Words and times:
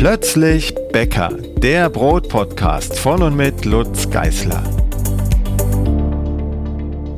Plötzlich 0.00 0.74
Bäcker, 0.92 1.28
der 1.58 1.90
Brotpodcast 1.90 2.98
von 2.98 3.22
und 3.22 3.36
mit 3.36 3.66
Lutz 3.66 4.08
Geißler. 4.08 4.64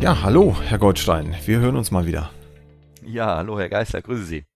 Ja, 0.00 0.20
hallo, 0.20 0.56
Herr 0.64 0.78
Goldstein, 0.78 1.32
wir 1.44 1.60
hören 1.60 1.76
uns 1.76 1.92
mal 1.92 2.06
wieder. 2.06 2.32
Ja, 3.06 3.36
hallo, 3.36 3.56
Herr 3.56 3.68
Geißler, 3.68 4.02
grüße 4.02 4.24
Sie. 4.24 4.46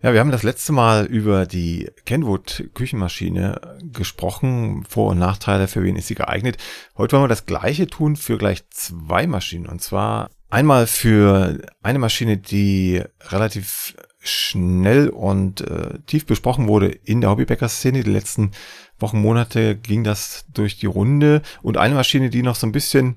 Ja, 0.00 0.12
wir 0.12 0.20
haben 0.20 0.30
das 0.30 0.44
letzte 0.44 0.70
Mal 0.70 1.06
über 1.06 1.46
die 1.46 1.90
Kenwood 2.06 2.70
Küchenmaschine 2.74 3.60
gesprochen. 3.92 4.84
Vor- 4.88 5.10
und 5.10 5.18
Nachteile, 5.18 5.66
für 5.66 5.82
wen 5.82 5.96
ist 5.96 6.06
sie 6.06 6.14
geeignet. 6.14 6.58
Heute 6.96 7.16
wollen 7.16 7.24
wir 7.24 7.28
das 7.28 7.44
gleiche 7.44 7.88
tun 7.88 8.14
für 8.14 8.38
gleich 8.38 8.70
zwei 8.70 9.26
Maschinen. 9.26 9.66
Und 9.66 9.82
zwar 9.82 10.30
einmal 10.48 10.86
für 10.86 11.58
eine 11.82 11.98
Maschine, 11.98 12.38
die 12.38 13.02
relativ 13.30 13.96
schnell 14.24 15.08
und 15.08 15.60
äh, 15.60 15.98
tief 16.06 16.26
besprochen 16.26 16.66
wurde 16.66 16.88
in 16.88 17.20
der 17.20 17.30
Hobbybäcker-Szene. 17.30 18.02
Die 18.02 18.10
letzten 18.10 18.50
Wochen, 18.98 19.20
Monate 19.20 19.76
ging 19.76 20.04
das 20.04 20.46
durch 20.52 20.78
die 20.78 20.86
Runde. 20.86 21.42
Und 21.62 21.76
eine 21.76 21.94
Maschine, 21.94 22.30
die 22.30 22.42
noch 22.42 22.54
so 22.54 22.66
ein 22.66 22.72
bisschen 22.72 23.16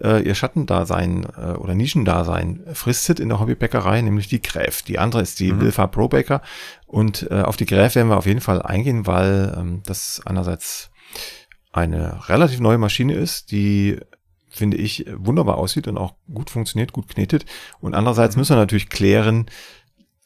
äh, 0.00 0.22
ihr 0.22 0.34
Schattendasein 0.34 1.26
äh, 1.36 1.52
oder 1.52 1.74
Nischendasein 1.74 2.62
fristet 2.74 3.20
in 3.20 3.28
der 3.28 3.40
Hobbybäckerei, 3.40 4.00
nämlich 4.02 4.28
die 4.28 4.42
Gräf. 4.42 4.82
Die 4.82 4.98
andere 4.98 5.22
ist 5.22 5.40
die 5.40 5.52
mhm. 5.52 5.60
Wilfa 5.60 5.86
Pro 5.86 6.08
Baker. 6.08 6.42
Und 6.86 7.28
äh, 7.30 7.42
auf 7.42 7.56
die 7.56 7.66
Gräf 7.66 7.94
werden 7.94 8.08
wir 8.08 8.18
auf 8.18 8.26
jeden 8.26 8.40
Fall 8.40 8.62
eingehen, 8.62 9.06
weil 9.06 9.54
ähm, 9.56 9.82
das 9.86 10.20
einerseits 10.24 10.90
eine 11.72 12.28
relativ 12.28 12.60
neue 12.60 12.78
Maschine 12.78 13.14
ist, 13.14 13.50
die 13.50 13.98
finde 14.52 14.76
ich 14.76 15.06
wunderbar 15.16 15.56
aussieht 15.56 15.88
und 15.88 15.96
auch 15.96 16.14
gut 16.32 16.50
funktioniert, 16.50 16.92
gut 16.92 17.08
knetet. 17.08 17.46
Und 17.80 17.94
andererseits 17.94 18.36
mhm. 18.36 18.40
müssen 18.40 18.52
wir 18.52 18.60
natürlich 18.60 18.90
klären, 18.90 19.46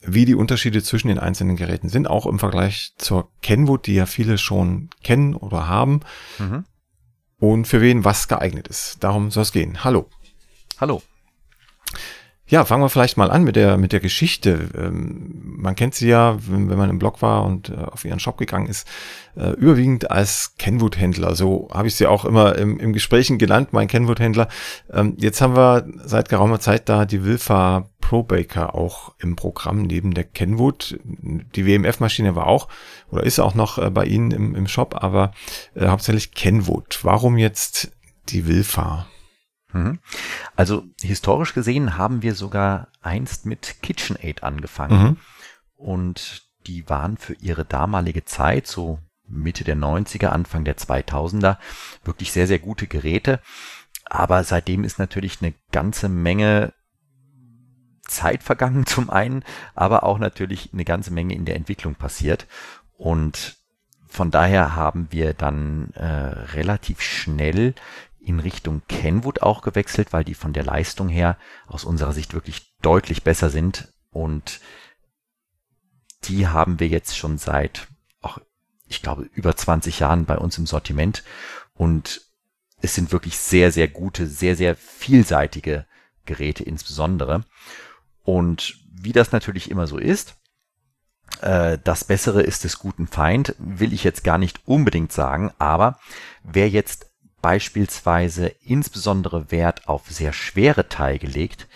wie 0.06 0.24
die 0.24 0.34
Unterschiede 0.34 0.82
zwischen 0.82 1.08
den 1.08 1.18
einzelnen 1.18 1.56
Geräten 1.56 1.88
sind, 1.88 2.08
auch 2.08 2.26
im 2.26 2.38
Vergleich 2.38 2.92
zur 2.96 3.30
Kenwood, 3.42 3.86
die 3.86 3.94
ja 3.94 4.06
viele 4.06 4.38
schon 4.38 4.90
kennen 5.02 5.34
oder 5.34 5.66
haben. 5.68 6.00
Mhm. 6.38 6.64
Und 7.38 7.66
für 7.66 7.80
wen 7.80 8.04
was 8.04 8.28
geeignet 8.28 8.68
ist. 8.68 9.04
Darum 9.04 9.30
soll 9.30 9.42
es 9.42 9.52
gehen. 9.52 9.84
Hallo. 9.84 10.08
Hallo. 10.80 11.02
Ja, 12.48 12.64
fangen 12.64 12.84
wir 12.84 12.88
vielleicht 12.88 13.16
mal 13.16 13.32
an 13.32 13.42
mit 13.42 13.56
der, 13.56 13.76
mit 13.76 13.92
der 13.92 13.98
Geschichte. 13.98 14.68
Ähm, 14.76 15.42
man 15.42 15.74
kennt 15.74 15.96
sie 15.96 16.08
ja, 16.08 16.38
wenn, 16.46 16.68
man 16.68 16.90
im 16.90 17.00
Blog 17.00 17.20
war 17.20 17.44
und 17.44 17.70
äh, 17.70 17.74
auf 17.74 18.04
ihren 18.04 18.20
Shop 18.20 18.38
gegangen 18.38 18.68
ist, 18.68 18.86
äh, 19.34 19.50
überwiegend 19.50 20.12
als 20.12 20.54
Kenwood-Händler. 20.56 21.34
So 21.34 21.68
habe 21.72 21.88
ich 21.88 21.96
sie 21.96 22.06
auch 22.06 22.24
immer 22.24 22.54
im, 22.54 22.78
im 22.78 22.92
Gesprächen 22.92 23.38
genannt, 23.38 23.70
mein 23.72 23.88
Kenwood-Händler. 23.88 24.46
Ähm, 24.92 25.16
jetzt 25.18 25.40
haben 25.40 25.56
wir 25.56 25.88
seit 26.04 26.28
geraumer 26.28 26.60
Zeit 26.60 26.88
da 26.88 27.04
die 27.04 27.24
Wilfa 27.24 27.90
Pro 28.00 28.22
Baker 28.22 28.76
auch 28.76 29.14
im 29.18 29.34
Programm 29.34 29.82
neben 29.82 30.14
der 30.14 30.22
Kenwood. 30.22 31.00
Die 31.02 31.66
WMF-Maschine 31.66 32.36
war 32.36 32.46
auch 32.46 32.68
oder 33.10 33.24
ist 33.24 33.40
auch 33.40 33.56
noch 33.56 33.78
äh, 33.78 33.90
bei 33.90 34.04
Ihnen 34.04 34.30
im, 34.30 34.54
im 34.54 34.68
Shop, 34.68 34.94
aber 35.02 35.32
hauptsächlich 35.76 36.30
Kenwood. 36.30 37.00
Warum 37.02 37.38
jetzt 37.38 37.90
die 38.28 38.46
Wilfa? 38.46 39.08
Mhm. 39.84 39.98
Also 40.54 40.84
historisch 41.00 41.54
gesehen 41.54 41.96
haben 41.96 42.22
wir 42.22 42.34
sogar 42.34 42.88
einst 43.02 43.46
mit 43.46 43.76
KitchenAid 43.82 44.42
angefangen. 44.42 45.02
Mhm. 45.02 45.16
Und 45.76 46.42
die 46.66 46.88
waren 46.88 47.16
für 47.16 47.34
ihre 47.34 47.64
damalige 47.64 48.24
Zeit, 48.24 48.66
so 48.66 48.98
Mitte 49.28 49.64
der 49.64 49.76
90er, 49.76 50.28
Anfang 50.28 50.64
der 50.64 50.76
2000er, 50.76 51.58
wirklich 52.04 52.32
sehr, 52.32 52.46
sehr 52.46 52.58
gute 52.58 52.86
Geräte. 52.86 53.40
Aber 54.04 54.44
seitdem 54.44 54.84
ist 54.84 54.98
natürlich 54.98 55.42
eine 55.42 55.54
ganze 55.72 56.08
Menge 56.08 56.72
Zeit 58.06 58.42
vergangen 58.42 58.86
zum 58.86 59.10
einen, 59.10 59.44
aber 59.74 60.04
auch 60.04 60.18
natürlich 60.18 60.70
eine 60.72 60.84
ganze 60.84 61.12
Menge 61.12 61.34
in 61.34 61.44
der 61.44 61.56
Entwicklung 61.56 61.94
passiert. 61.94 62.46
Und 62.96 63.56
von 64.06 64.30
daher 64.30 64.76
haben 64.76 65.08
wir 65.10 65.34
dann 65.34 65.90
äh, 65.94 66.06
relativ 66.06 67.02
schnell 67.02 67.74
in 68.26 68.40
Richtung 68.40 68.82
Kenwood 68.88 69.42
auch 69.42 69.62
gewechselt, 69.62 70.12
weil 70.12 70.24
die 70.24 70.34
von 70.34 70.52
der 70.52 70.64
Leistung 70.64 71.08
her 71.08 71.38
aus 71.68 71.84
unserer 71.84 72.12
Sicht 72.12 72.34
wirklich 72.34 72.74
deutlich 72.82 73.22
besser 73.22 73.50
sind. 73.50 73.88
Und 74.10 74.60
die 76.24 76.48
haben 76.48 76.80
wir 76.80 76.88
jetzt 76.88 77.16
schon 77.16 77.38
seit, 77.38 77.86
auch, 78.20 78.38
ich 78.88 79.00
glaube, 79.00 79.30
über 79.32 79.54
20 79.54 80.00
Jahren 80.00 80.24
bei 80.24 80.36
uns 80.36 80.58
im 80.58 80.66
Sortiment. 80.66 81.22
Und 81.74 82.22
es 82.82 82.96
sind 82.96 83.12
wirklich 83.12 83.38
sehr, 83.38 83.70
sehr 83.70 83.86
gute, 83.86 84.26
sehr, 84.26 84.56
sehr 84.56 84.74
vielseitige 84.74 85.86
Geräte 86.24 86.64
insbesondere. 86.64 87.44
Und 88.24 88.76
wie 88.90 89.12
das 89.12 89.30
natürlich 89.30 89.70
immer 89.70 89.86
so 89.86 89.98
ist, 89.98 90.34
äh, 91.42 91.78
das 91.84 92.02
Bessere 92.02 92.42
ist 92.42 92.64
des 92.64 92.80
guten 92.80 93.06
Feind, 93.06 93.54
will 93.58 93.92
ich 93.92 94.02
jetzt 94.02 94.24
gar 94.24 94.38
nicht 94.38 94.66
unbedingt 94.66 95.12
sagen, 95.12 95.52
aber 95.58 96.00
wer 96.42 96.68
jetzt 96.68 97.06
beispielsweise 97.46 98.48
insbesondere 98.64 99.52
Wert 99.52 99.86
auf 99.86 100.08
sehr 100.08 100.32
schwere 100.32 100.88
Teige 100.88 101.28
legt, 101.28 101.68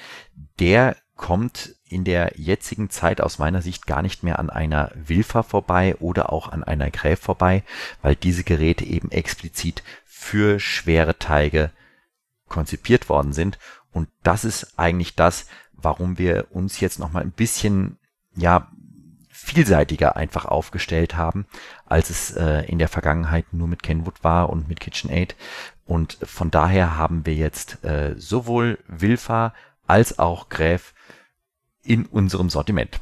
der 0.59 0.97
kommt 1.15 1.77
in 1.85 2.03
der 2.03 2.33
jetzigen 2.35 2.91
Zeit 2.91 3.21
aus 3.21 3.39
meiner 3.39 3.63
Sicht 3.63 3.87
gar 3.87 4.03
nicht 4.03 4.25
mehr 4.25 4.41
an 4.41 4.51
einer 4.51 4.91
Wilfa 4.97 5.45
vorbei 5.45 5.95
oder 6.01 6.33
auch 6.33 6.49
an 6.49 6.65
einer 6.65 6.91
Gräf 6.91 7.21
vorbei, 7.21 7.63
weil 8.03 8.17
diese 8.17 8.43
Geräte 8.43 8.85
eben 8.85 9.13
explizit 9.13 9.85
für 10.07 10.59
schwere 10.59 11.21
Teige 11.21 11.71
konzipiert 12.49 13.09
worden 13.09 13.33
sind. 13.33 13.57
Und 13.93 14.09
das 14.25 14.45
ist 14.45 14.77
eigentlich 14.77 15.15
das, 15.15 15.47
warum 15.73 16.19
wir 16.19 16.49
uns 16.51 16.81
jetzt 16.81 16.99
noch 16.99 17.13
mal 17.13 17.23
ein 17.23 17.31
bisschen, 17.31 17.97
ja, 18.35 18.73
vielseitiger 19.50 20.16
einfach 20.16 20.44
aufgestellt 20.44 21.16
haben, 21.16 21.47
als 21.87 22.11
es 22.11 22.31
äh, 22.37 22.65
in 22.66 22.78
der 22.78 22.88
Vergangenheit 22.88 23.53
nur 23.53 23.66
mit 23.66 23.83
Kenwood 23.83 24.22
war 24.22 24.50
und 24.50 24.69
mit 24.69 24.81
KitchenAid. 24.81 25.34
Und 25.84 26.19
von 26.22 26.50
daher 26.50 26.97
haben 26.97 27.27
wir 27.27 27.34
jetzt 27.34 27.84
äh, 27.84 28.15
sowohl 28.16 28.78
Wilfa 28.87 29.55
als 29.87 30.19
auch 30.21 30.49
Gräf 30.49 30.94
in 31.83 32.06
unserem 32.06 32.50
Sortiment. 32.50 33.00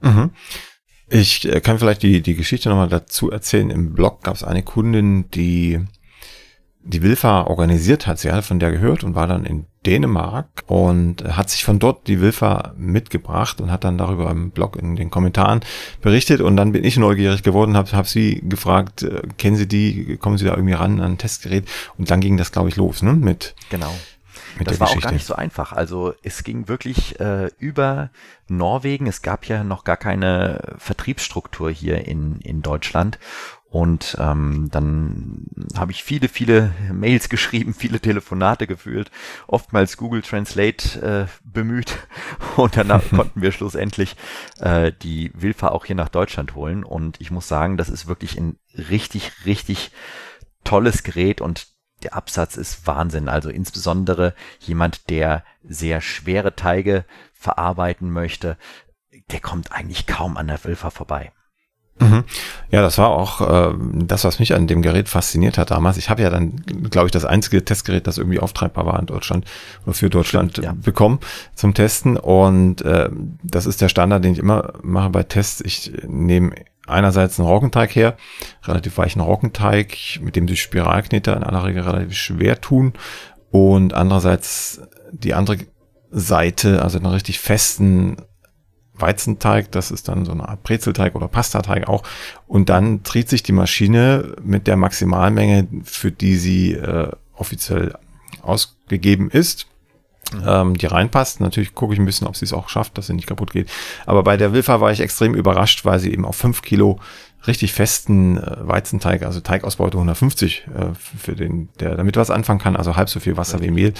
Mhm. 0.00 0.30
Ich 1.08 1.48
äh, 1.48 1.60
kann 1.60 1.78
vielleicht 1.78 2.02
die, 2.02 2.20
die 2.20 2.34
Geschichte 2.34 2.68
nochmal 2.68 2.88
dazu 2.88 3.30
erzählen. 3.30 3.70
Im 3.70 3.94
Blog 3.94 4.22
gab 4.22 4.36
es 4.36 4.44
eine 4.44 4.62
Kundin, 4.62 5.28
die 5.30 5.80
die 6.88 7.02
Wilfa 7.02 7.42
organisiert 7.42 8.06
hat. 8.06 8.18
Sie 8.18 8.32
hat 8.32 8.44
von 8.44 8.58
der 8.58 8.70
gehört 8.72 9.04
und 9.04 9.14
war 9.14 9.26
dann 9.26 9.44
in 9.44 9.66
Dänemark 9.84 10.64
und 10.66 11.22
hat 11.36 11.50
sich 11.50 11.64
von 11.64 11.78
dort 11.78 12.08
die 12.08 12.20
Wilfa 12.20 12.72
mitgebracht 12.76 13.60
und 13.60 13.70
hat 13.70 13.84
dann 13.84 13.98
darüber 13.98 14.30
im 14.30 14.50
Blog 14.50 14.76
in 14.76 14.96
den 14.96 15.10
Kommentaren 15.10 15.60
berichtet. 16.00 16.40
Und 16.40 16.56
dann 16.56 16.72
bin 16.72 16.84
ich 16.84 16.96
neugierig 16.96 17.42
geworden, 17.42 17.76
habe 17.76 17.92
hab 17.92 18.08
sie 18.08 18.40
gefragt, 18.48 19.02
äh, 19.02 19.22
kennen 19.36 19.56
Sie 19.56 19.68
die, 19.68 20.16
kommen 20.16 20.38
Sie 20.38 20.46
da 20.46 20.52
irgendwie 20.52 20.74
ran 20.74 21.00
an 21.00 21.12
ein 21.12 21.18
Testgerät? 21.18 21.68
Und 21.98 22.10
dann 22.10 22.20
ging 22.20 22.36
das, 22.38 22.52
glaube 22.52 22.70
ich, 22.70 22.76
los, 22.76 23.02
ne? 23.02 23.12
Mit 23.12 23.54
genau. 23.70 23.92
Mit 24.58 24.68
das 24.68 24.80
war 24.80 24.86
Geschichte. 24.86 25.06
auch 25.06 25.10
gar 25.10 25.14
nicht 25.14 25.26
so 25.26 25.34
einfach. 25.34 25.72
Also 25.72 26.14
es 26.22 26.42
ging 26.42 26.68
wirklich 26.68 27.20
äh, 27.20 27.50
über 27.58 28.10
Norwegen. 28.48 29.06
Es 29.06 29.22
gab 29.22 29.46
ja 29.46 29.62
noch 29.62 29.84
gar 29.84 29.96
keine 29.96 30.74
Vertriebsstruktur 30.78 31.70
hier 31.70 32.06
in, 32.06 32.40
in 32.40 32.62
Deutschland. 32.62 33.18
Und 33.70 34.16
ähm, 34.18 34.68
dann 34.70 35.46
habe 35.76 35.92
ich 35.92 36.02
viele, 36.02 36.28
viele 36.28 36.72
Mails 36.90 37.28
geschrieben, 37.28 37.74
viele 37.74 38.00
Telefonate 38.00 38.66
gefühlt, 38.66 39.10
oftmals 39.46 39.96
Google 39.96 40.22
Translate 40.22 41.26
äh, 41.26 41.26
bemüht. 41.44 41.98
Und 42.56 42.76
danach 42.76 43.02
konnten 43.10 43.42
wir 43.42 43.52
schlussendlich 43.52 44.16
äh, 44.58 44.92
die 45.02 45.30
Wilfa 45.34 45.68
auch 45.68 45.84
hier 45.84 45.96
nach 45.96 46.08
Deutschland 46.08 46.54
holen. 46.54 46.82
Und 46.82 47.20
ich 47.20 47.30
muss 47.30 47.48
sagen, 47.48 47.76
das 47.76 47.90
ist 47.90 48.06
wirklich 48.06 48.38
ein 48.38 48.56
richtig, 48.74 49.32
richtig 49.44 49.90
tolles 50.64 51.02
Gerät 51.02 51.40
und 51.40 51.68
der 52.02 52.14
Absatz 52.14 52.56
ist 52.56 52.86
Wahnsinn. 52.86 53.28
Also 53.28 53.50
insbesondere 53.50 54.34
jemand, 54.60 55.10
der 55.10 55.44
sehr 55.62 56.00
schwere 56.00 56.54
Teige 56.54 57.04
verarbeiten 57.32 58.10
möchte, 58.10 58.56
der 59.30 59.40
kommt 59.40 59.72
eigentlich 59.72 60.06
kaum 60.06 60.36
an 60.36 60.46
der 60.46 60.62
Wilfa 60.64 60.90
vorbei. 60.90 61.32
Mhm. 62.00 62.24
Ja, 62.70 62.82
das 62.82 62.98
war 62.98 63.08
auch 63.08 63.40
äh, 63.40 63.74
das, 63.92 64.24
was 64.24 64.38
mich 64.38 64.54
an 64.54 64.66
dem 64.66 64.82
Gerät 64.82 65.08
fasziniert 65.08 65.58
hat 65.58 65.70
damals. 65.70 65.96
Ich 65.96 66.10
habe 66.10 66.22
ja 66.22 66.30
dann, 66.30 66.56
glaube 66.90 67.06
ich, 67.06 67.12
das 67.12 67.24
einzige 67.24 67.64
Testgerät, 67.64 68.06
das 68.06 68.18
irgendwie 68.18 68.40
auftreibbar 68.40 68.86
war 68.86 68.98
in 69.00 69.06
Deutschland 69.06 69.46
oder 69.84 69.94
für 69.94 70.10
Deutschland 70.10 70.52
Stimmt, 70.52 70.66
ja. 70.66 70.74
bekommen 70.74 71.18
zum 71.54 71.74
Testen. 71.74 72.16
Und 72.16 72.82
äh, 72.82 73.08
das 73.42 73.66
ist 73.66 73.80
der 73.80 73.88
Standard, 73.88 74.24
den 74.24 74.32
ich 74.32 74.38
immer 74.38 74.74
mache 74.82 75.10
bei 75.10 75.22
Tests. 75.22 75.60
Ich 75.60 75.92
nehme 76.06 76.52
einerseits 76.86 77.38
einen 77.38 77.48
Roggenteig 77.48 77.94
her, 77.94 78.16
relativ 78.64 78.98
weichen 78.98 79.20
Roggenteig, 79.20 80.20
mit 80.22 80.36
dem 80.36 80.48
sich 80.48 80.62
Spiralkneter 80.62 81.36
in 81.36 81.42
aller 81.42 81.64
Regel 81.64 81.82
relativ 81.82 82.16
schwer 82.16 82.60
tun. 82.60 82.92
Und 83.50 83.94
andererseits 83.94 84.82
die 85.12 85.34
andere 85.34 85.58
Seite, 86.10 86.82
also 86.82 86.98
einen 86.98 87.06
richtig 87.06 87.38
festen 87.40 88.16
Weizenteig, 89.00 89.70
das 89.72 89.90
ist 89.90 90.08
dann 90.08 90.24
so 90.24 90.32
eine 90.32 90.48
Art 90.48 90.62
Brezelteig 90.62 91.14
oder 91.14 91.28
Pastateig 91.28 91.88
auch. 91.88 92.02
Und 92.46 92.68
dann 92.68 93.02
dreht 93.02 93.28
sich 93.28 93.42
die 93.42 93.52
Maschine 93.52 94.36
mit 94.42 94.66
der 94.66 94.76
Maximalmenge, 94.76 95.66
für 95.84 96.12
die 96.12 96.36
sie 96.36 96.72
äh, 96.74 97.10
offiziell 97.34 97.94
ausgegeben 98.42 99.30
ist, 99.30 99.66
ähm, 100.46 100.76
die 100.76 100.86
reinpasst. 100.86 101.40
Natürlich 101.40 101.74
gucke 101.74 101.94
ich 101.94 102.00
ein 102.00 102.06
bisschen, 102.06 102.26
ob 102.26 102.36
sie 102.36 102.44
es 102.44 102.52
auch 102.52 102.68
schafft, 102.68 102.98
dass 102.98 103.06
sie 103.06 103.14
nicht 103.14 103.28
kaputt 103.28 103.52
geht. 103.52 103.70
Aber 104.06 104.22
bei 104.22 104.36
der 104.36 104.52
Wilfa 104.52 104.80
war 104.80 104.92
ich 104.92 105.00
extrem 105.00 105.34
überrascht, 105.34 105.84
weil 105.84 105.98
sie 105.98 106.12
eben 106.12 106.24
auf 106.24 106.36
fünf 106.36 106.62
Kilo 106.62 106.98
richtig 107.46 107.72
festen 107.72 108.36
äh, 108.36 108.56
Weizenteig, 108.60 109.22
also 109.22 109.40
Teigausbeute 109.40 109.96
150 109.96 110.66
äh, 110.66 110.94
für 110.94 111.36
den, 111.36 111.68
der 111.78 111.94
damit 111.94 112.16
was 112.16 112.30
anfangen 112.30 112.58
kann, 112.58 112.76
also 112.76 112.96
halb 112.96 113.08
so 113.08 113.20
viel 113.20 113.36
Wasser 113.36 113.60
wie 113.62 113.70
Mehl, 113.70 113.94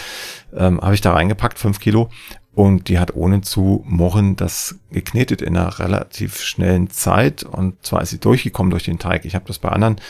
ähm, 0.55 0.81
habe 0.81 0.95
ich 0.95 1.01
da 1.01 1.13
reingepackt, 1.13 1.59
fünf 1.59 1.79
Kilo. 1.79 2.11
Und 2.59 2.89
die 2.89 2.99
hat 2.99 3.15
ohne 3.15 3.41
zu 3.43 3.85
mochen 3.87 4.35
das 4.35 4.81
geknetet 4.91 5.43
in 5.43 5.57
einer 5.57 5.79
relativ 5.79 6.41
schnellen 6.41 6.91
Zeit. 6.91 7.45
Und 7.45 7.87
zwar 7.87 8.03
ist 8.03 8.11
sie 8.11 8.19
durchgekommen 8.19 8.73
durch 8.73 8.83
den 8.83 8.99
Teig. 8.99 9.25
Ich 9.25 9.37
habe 9.37 9.45
das 9.47 9.61
bei 9.61 9.69
anderen 9.69 10.01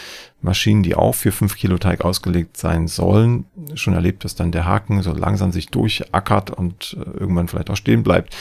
Maschinen, 0.40 0.82
die 0.82 0.94
auch 0.94 1.14
für 1.14 1.30
fünf 1.30 1.56
Kilo 1.56 1.76
Teig 1.76 2.06
ausgelegt 2.06 2.56
sein 2.56 2.88
sollen, 2.88 3.44
schon 3.74 3.92
erlebt, 3.92 4.24
dass 4.24 4.34
dann 4.34 4.50
der 4.50 4.64
Haken 4.64 5.02
so 5.02 5.12
langsam 5.12 5.52
sich 5.52 5.66
durchackert 5.68 6.50
und 6.50 6.96
äh, 6.98 7.18
irgendwann 7.20 7.48
vielleicht 7.48 7.68
auch 7.68 7.76
stehen 7.76 8.02
bleibt 8.02 8.34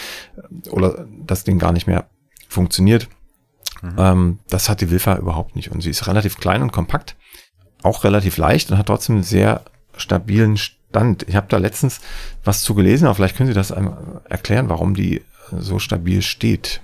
oder 0.71 1.05
das 1.25 1.43
Ding 1.43 1.59
gar 1.59 1.73
nicht 1.73 1.87
mehr 1.87 2.07
funktioniert. 2.47 3.09
Mhm. 3.81 3.95
Ähm, 3.97 4.39
das 4.47 4.69
hat 4.69 4.79
die 4.79 4.89
Wilfa 4.89 5.17
überhaupt 5.17 5.57
nicht. 5.57 5.69
Und 5.69 5.81
sie 5.81 5.89
ist 5.89 6.07
relativ 6.07 6.37
klein 6.37 6.61
und 6.61 6.71
kompakt, 6.71 7.17
auch 7.83 8.05
relativ 8.05 8.37
leicht 8.37 8.71
und 8.71 8.77
hat 8.77 8.87
trotzdem 8.87 9.15
einen 9.15 9.23
sehr 9.23 9.65
stabilen 9.97 10.55
Stand. 10.89 11.23
Ich 11.27 11.35
habe 11.35 11.47
da 11.49 11.57
letztens 11.57 12.01
was 12.43 12.63
zu 12.63 12.73
gelesen, 12.75 13.05
aber 13.05 13.15
vielleicht 13.15 13.37
können 13.37 13.47
Sie 13.47 13.53
das 13.53 13.71
einmal 13.71 14.21
erklären, 14.29 14.69
warum 14.69 14.93
die 14.93 15.23
so 15.51 15.79
stabil 15.79 16.21
steht. 16.21 16.81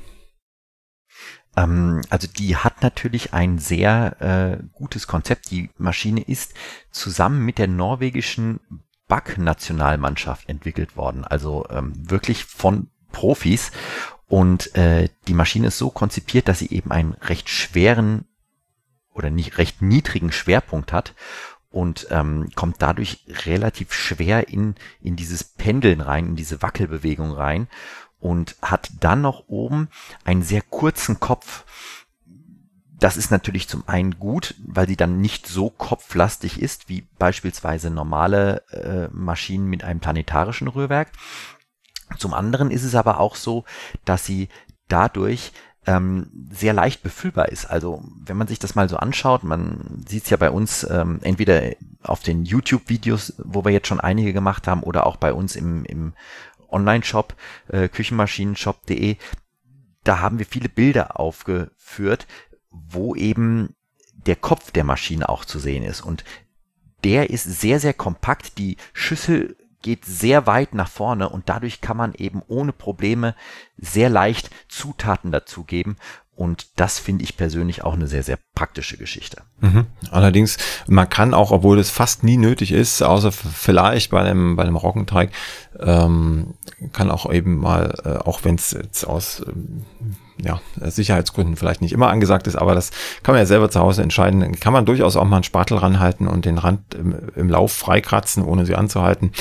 Ähm, 1.56 2.02
also 2.10 2.28
die 2.28 2.56
hat 2.58 2.82
natürlich 2.82 3.34
ein 3.34 3.60
sehr 3.60 4.22
äh, 4.22 4.64
gutes 4.74 5.08
Konzept. 5.08 5.52
Die 5.52 5.70
Maschine 5.78 6.22
ist 6.22 6.54
zusammen 6.92 7.44
mit 7.44 7.58
der 7.58 7.68
norwegischen 7.68 8.60
Back-Nationalmannschaft 9.08 10.50
entwickelt 10.50 10.96
worden. 10.96 11.26
Also 11.26 11.66
ähm, 11.70 11.94
wirklich 12.10 12.46
von 12.46 12.88
Profis. 13.12 13.72
Und 14.28 14.76
äh, 14.76 15.10
die 15.28 15.34
Maschine 15.34 15.68
ist 15.68 15.78
so 15.78 15.90
konzipiert, 15.90 16.48
dass 16.48 16.60
sie 16.60 16.70
eben 16.70 16.92
einen 16.92 17.14
recht 17.14 17.50
schweren 17.50 18.26
oder 19.14 19.30
nicht 19.30 19.60
recht 19.60 19.82
niedrigen 19.82 20.32
Schwerpunkt 20.32 20.92
hat 20.92 21.14
und 21.74 22.08
ähm, 22.12 22.50
kommt 22.56 22.82
dadurch 22.84 23.26
relativ 23.46 23.94
schwer 23.94 24.48
in, 24.48 24.76
in 25.02 25.16
dieses 25.16 25.44
Pendeln 25.44 26.02
rein, 26.02 26.28
in 26.28 26.36
diese 26.36 26.62
Wackelbewegung 26.62 27.32
rein 27.32 27.68
und 28.20 28.56
hat 28.62 28.92
dann 29.00 29.22
noch 29.22 29.46
oben 29.48 29.90
einen 30.24 30.44
sehr 30.44 30.62
kurzen 30.62 31.20
Kopf. 31.20 31.66
Das 33.00 33.18
ist 33.18 33.32
natürlich 33.32 33.68
zum 33.68 33.84
einen 33.88 34.20
gut, 34.20 34.54
weil 34.66 34.88
sie 34.88 34.96
dann 34.96 35.20
nicht 35.20 35.48
so 35.48 35.72
kopflastig 35.72 36.62
ist 36.62 36.90
wie 36.90 37.08
beispielsweise 37.18 37.90
normale 37.90 38.64
äh, 38.70 39.08
Maschinen 39.12 39.66
mit 39.66 39.84
einem 39.84 40.00
planetarischen 40.00 40.68
Rührwerk. 40.68 41.12
Zum 42.20 42.36
anderen 42.36 42.70
ist 42.70 42.84
es 42.84 42.94
aber 42.94 43.20
auch 43.20 43.36
so, 43.36 43.66
dass 44.06 44.28
sie 44.28 44.48
dadurch 44.90 45.52
ähm, 45.86 46.30
sehr 46.52 46.74
leicht 46.74 47.04
befüllbar 47.04 47.50
ist. 47.50 47.66
Also 47.66 48.04
wenn 48.24 48.38
man 48.38 48.48
sich 48.48 48.60
das 48.60 48.76
mal 48.76 48.88
so 48.90 48.98
anschaut, 48.98 49.44
man 49.44 50.04
sieht 50.08 50.24
es 50.24 50.30
ja 50.30 50.38
bei 50.38 50.50
uns 50.50 50.88
ähm, 50.90 51.20
entweder 51.24 51.72
auf 52.04 52.22
den 52.22 52.46
YouTube-Videos, 52.46 53.34
wo 53.38 53.66
wir 53.66 53.72
jetzt 53.72 53.88
schon 53.88 54.00
einige 54.00 54.34
gemacht 54.34 54.68
haben, 54.68 54.84
oder 54.84 55.06
auch 55.06 55.18
bei 55.18 55.34
uns 55.34 55.56
im, 55.56 55.86
im 55.86 56.14
Online-Shop, 56.70 57.36
äh, 57.68 57.88
küchenmaschinenshop.de, 57.88 59.18
da 60.04 60.20
haben 60.20 60.40
wir 60.40 60.46
viele 60.46 60.70
Bilder 60.70 61.20
aufgeführt, 61.20 62.28
wo 62.70 63.16
eben 63.16 63.76
der 64.26 64.36
Kopf 64.36 64.72
der 64.72 64.84
Maschine 64.84 65.30
auch 65.30 65.46
zu 65.46 65.60
sehen 65.60 65.84
ist. 65.84 66.02
Und 66.02 66.24
der 67.04 67.30
ist 67.30 67.44
sehr, 67.44 67.80
sehr 67.80 67.94
kompakt. 67.94 68.58
Die 68.58 68.78
Schüssel 68.94 69.58
geht 69.84 70.06
sehr 70.06 70.48
weit 70.48 70.74
nach 70.74 70.90
vorne 70.90 71.30
und 71.30 71.50
dadurch 71.50 71.82
kann 71.82 71.98
man 71.98 72.16
eben 72.16 72.42
ohne 72.48 72.74
Probleme 72.74 73.36
sehr 73.78 74.10
leicht 74.10 74.50
Zutaten 74.68 75.32
dazugeben. 75.32 75.98
Und 76.36 76.80
das 76.80 76.98
finde 76.98 77.24
ich 77.24 77.38
persönlich 77.38 77.84
auch 77.84 77.94
eine 77.94 78.08
sehr, 78.08 78.24
sehr 78.24 78.40
praktische 78.56 78.98
Geschichte. 78.98 79.44
Mhm. 79.60 79.86
Allerdings, 80.10 80.58
man 80.88 81.08
kann 81.08 81.36
auch, 81.36 81.52
obwohl 81.52 81.78
es 81.78 81.92
fast 81.92 82.24
nie 82.24 82.38
nötig 82.38 82.72
ist, 82.72 83.04
außer 83.04 83.32
vielleicht 83.32 84.10
bei 84.10 84.22
einem, 84.22 84.56
bei 84.56 84.64
einem 84.64 84.76
Roggenteig, 84.76 85.32
ähm, 85.80 86.56
kann 86.92 87.12
auch 87.12 87.32
eben 87.32 87.58
mal, 87.58 88.02
äh, 88.04 88.28
auch 88.28 88.44
wenn 88.44 88.56
es 88.56 88.72
jetzt 88.72 89.04
aus 89.04 89.44
ähm, 89.48 89.86
ja, 90.42 90.62
Sicherheitsgründen 90.80 91.56
vielleicht 91.56 91.82
nicht 91.82 91.94
immer 91.94 92.10
angesagt 92.10 92.48
ist, 92.48 92.56
aber 92.56 92.76
das 92.76 92.92
kann 93.24 93.34
man 93.34 93.42
ja 93.42 93.46
selber 93.46 93.70
zu 93.70 93.80
Hause 93.80 94.02
entscheiden. 94.02 94.60
Kann 94.60 94.74
man 94.74 94.86
durchaus 94.86 95.16
auch 95.16 95.26
mal 95.26 95.38
einen 95.38 95.44
Spatel 95.44 95.78
ranhalten 95.78 96.28
und 96.28 96.46
den 96.46 96.58
Rand 96.58 96.94
im, 96.96 97.16
im 97.36 97.50
Lauf 97.50 97.72
freikratzen, 97.74 98.44
ohne 98.44 98.66
sie 98.66 98.76
anzuhalten. 98.76 99.32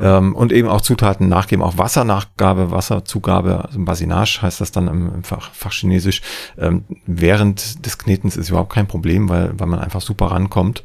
Ähm, 0.00 0.34
und 0.34 0.52
eben 0.52 0.68
auch 0.68 0.80
Zutaten 0.80 1.28
nachgeben, 1.28 1.64
auch 1.64 1.76
Wassernachgabe, 1.76 2.70
Wasserzugabe, 2.70 3.64
also 3.64 3.84
Basinage 3.84 4.40
heißt 4.40 4.60
das 4.60 4.72
dann 4.72 4.88
im, 4.88 5.14
im 5.14 5.24
Fach, 5.24 5.52
Fachchinesisch. 5.52 6.22
Ähm, 6.58 6.84
während 7.06 7.84
des 7.84 7.98
Knetens 7.98 8.36
ist 8.36 8.50
überhaupt 8.50 8.72
kein 8.72 8.86
Problem, 8.86 9.28
weil, 9.28 9.58
weil 9.58 9.66
man 9.66 9.80
einfach 9.80 10.00
super 10.00 10.26
rankommt. 10.26 10.84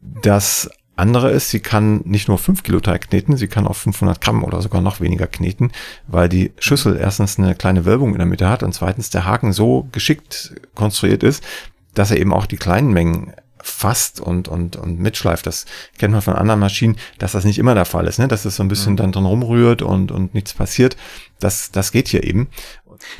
Das 0.00 0.70
andere 0.96 1.30
ist, 1.30 1.50
sie 1.50 1.60
kann 1.60 2.00
nicht 2.04 2.28
nur 2.28 2.38
5 2.38 2.62
Kilo 2.62 2.80
Teig 2.80 3.08
kneten, 3.08 3.36
sie 3.36 3.48
kann 3.48 3.66
auch 3.66 3.76
500 3.76 4.20
Gramm 4.20 4.42
oder 4.42 4.62
sogar 4.62 4.80
noch 4.80 5.00
weniger 5.00 5.26
kneten, 5.26 5.72
weil 6.06 6.28
die 6.28 6.52
Schüssel 6.58 6.96
erstens 6.96 7.38
eine 7.38 7.54
kleine 7.54 7.84
Wölbung 7.84 8.12
in 8.12 8.18
der 8.18 8.26
Mitte 8.26 8.48
hat 8.48 8.62
und 8.62 8.72
zweitens 8.72 9.10
der 9.10 9.26
Haken 9.26 9.52
so 9.52 9.88
geschickt 9.92 10.54
konstruiert 10.74 11.22
ist, 11.22 11.44
dass 11.94 12.10
er 12.10 12.18
eben 12.18 12.32
auch 12.32 12.46
die 12.46 12.56
kleinen 12.56 12.92
Mengen 12.92 13.32
fasst 13.66 14.20
und, 14.20 14.48
und, 14.48 14.76
und 14.76 15.00
mitschleift. 15.00 15.46
Das 15.46 15.66
kennt 15.98 16.12
man 16.12 16.22
von 16.22 16.34
anderen 16.34 16.60
Maschinen, 16.60 16.96
dass 17.18 17.32
das 17.32 17.44
nicht 17.44 17.58
immer 17.58 17.74
der 17.74 17.84
Fall 17.84 18.06
ist, 18.06 18.18
ne? 18.18 18.28
dass 18.28 18.44
es 18.44 18.56
so 18.56 18.62
ein 18.62 18.68
bisschen 18.68 18.92
mhm. 18.92 18.96
dann 18.96 19.12
drin 19.12 19.24
rumrührt 19.24 19.82
und, 19.82 20.12
und 20.12 20.34
nichts 20.34 20.54
passiert. 20.54 20.96
Das, 21.40 21.72
das 21.72 21.92
geht 21.92 22.08
hier 22.08 22.24
eben. 22.24 22.48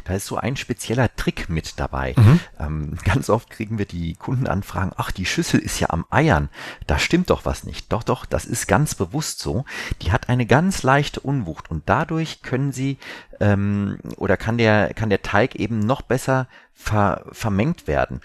Da 0.04 0.14
ist 0.14 0.26
so 0.26 0.36
ein 0.36 0.56
spezieller 0.56 1.14
Trick 1.16 1.48
mit 1.48 1.78
dabei. 1.78 2.14
Mhm. 2.16 2.40
Ähm, 2.58 2.98
ganz 3.04 3.30
oft 3.30 3.50
kriegen 3.50 3.78
wir 3.78 3.86
die 3.86 4.14
Kundenanfragen, 4.14 4.92
ach, 4.96 5.10
die 5.10 5.26
Schüssel 5.26 5.60
ist 5.60 5.80
ja 5.80 5.90
am 5.90 6.06
Eiern. 6.10 6.48
Da 6.86 6.98
stimmt 6.98 7.30
doch 7.30 7.44
was 7.44 7.64
nicht. 7.64 7.92
Doch, 7.92 8.02
doch, 8.02 8.26
das 8.26 8.44
ist 8.44 8.66
ganz 8.66 8.94
bewusst 8.94 9.40
so. 9.40 9.64
Die 10.02 10.12
hat 10.12 10.28
eine 10.28 10.46
ganz 10.46 10.82
leichte 10.82 11.20
Unwucht 11.20 11.70
und 11.70 11.88
dadurch 11.88 12.42
können 12.42 12.72
sie 12.72 12.98
ähm, 13.40 13.98
oder 14.16 14.36
kann 14.36 14.58
der, 14.58 14.94
kann 14.94 15.10
der 15.10 15.22
Teig 15.22 15.54
eben 15.56 15.80
noch 15.80 16.02
besser 16.02 16.48
ver, 16.72 17.24
vermengt 17.32 17.86
werden, 17.86 18.20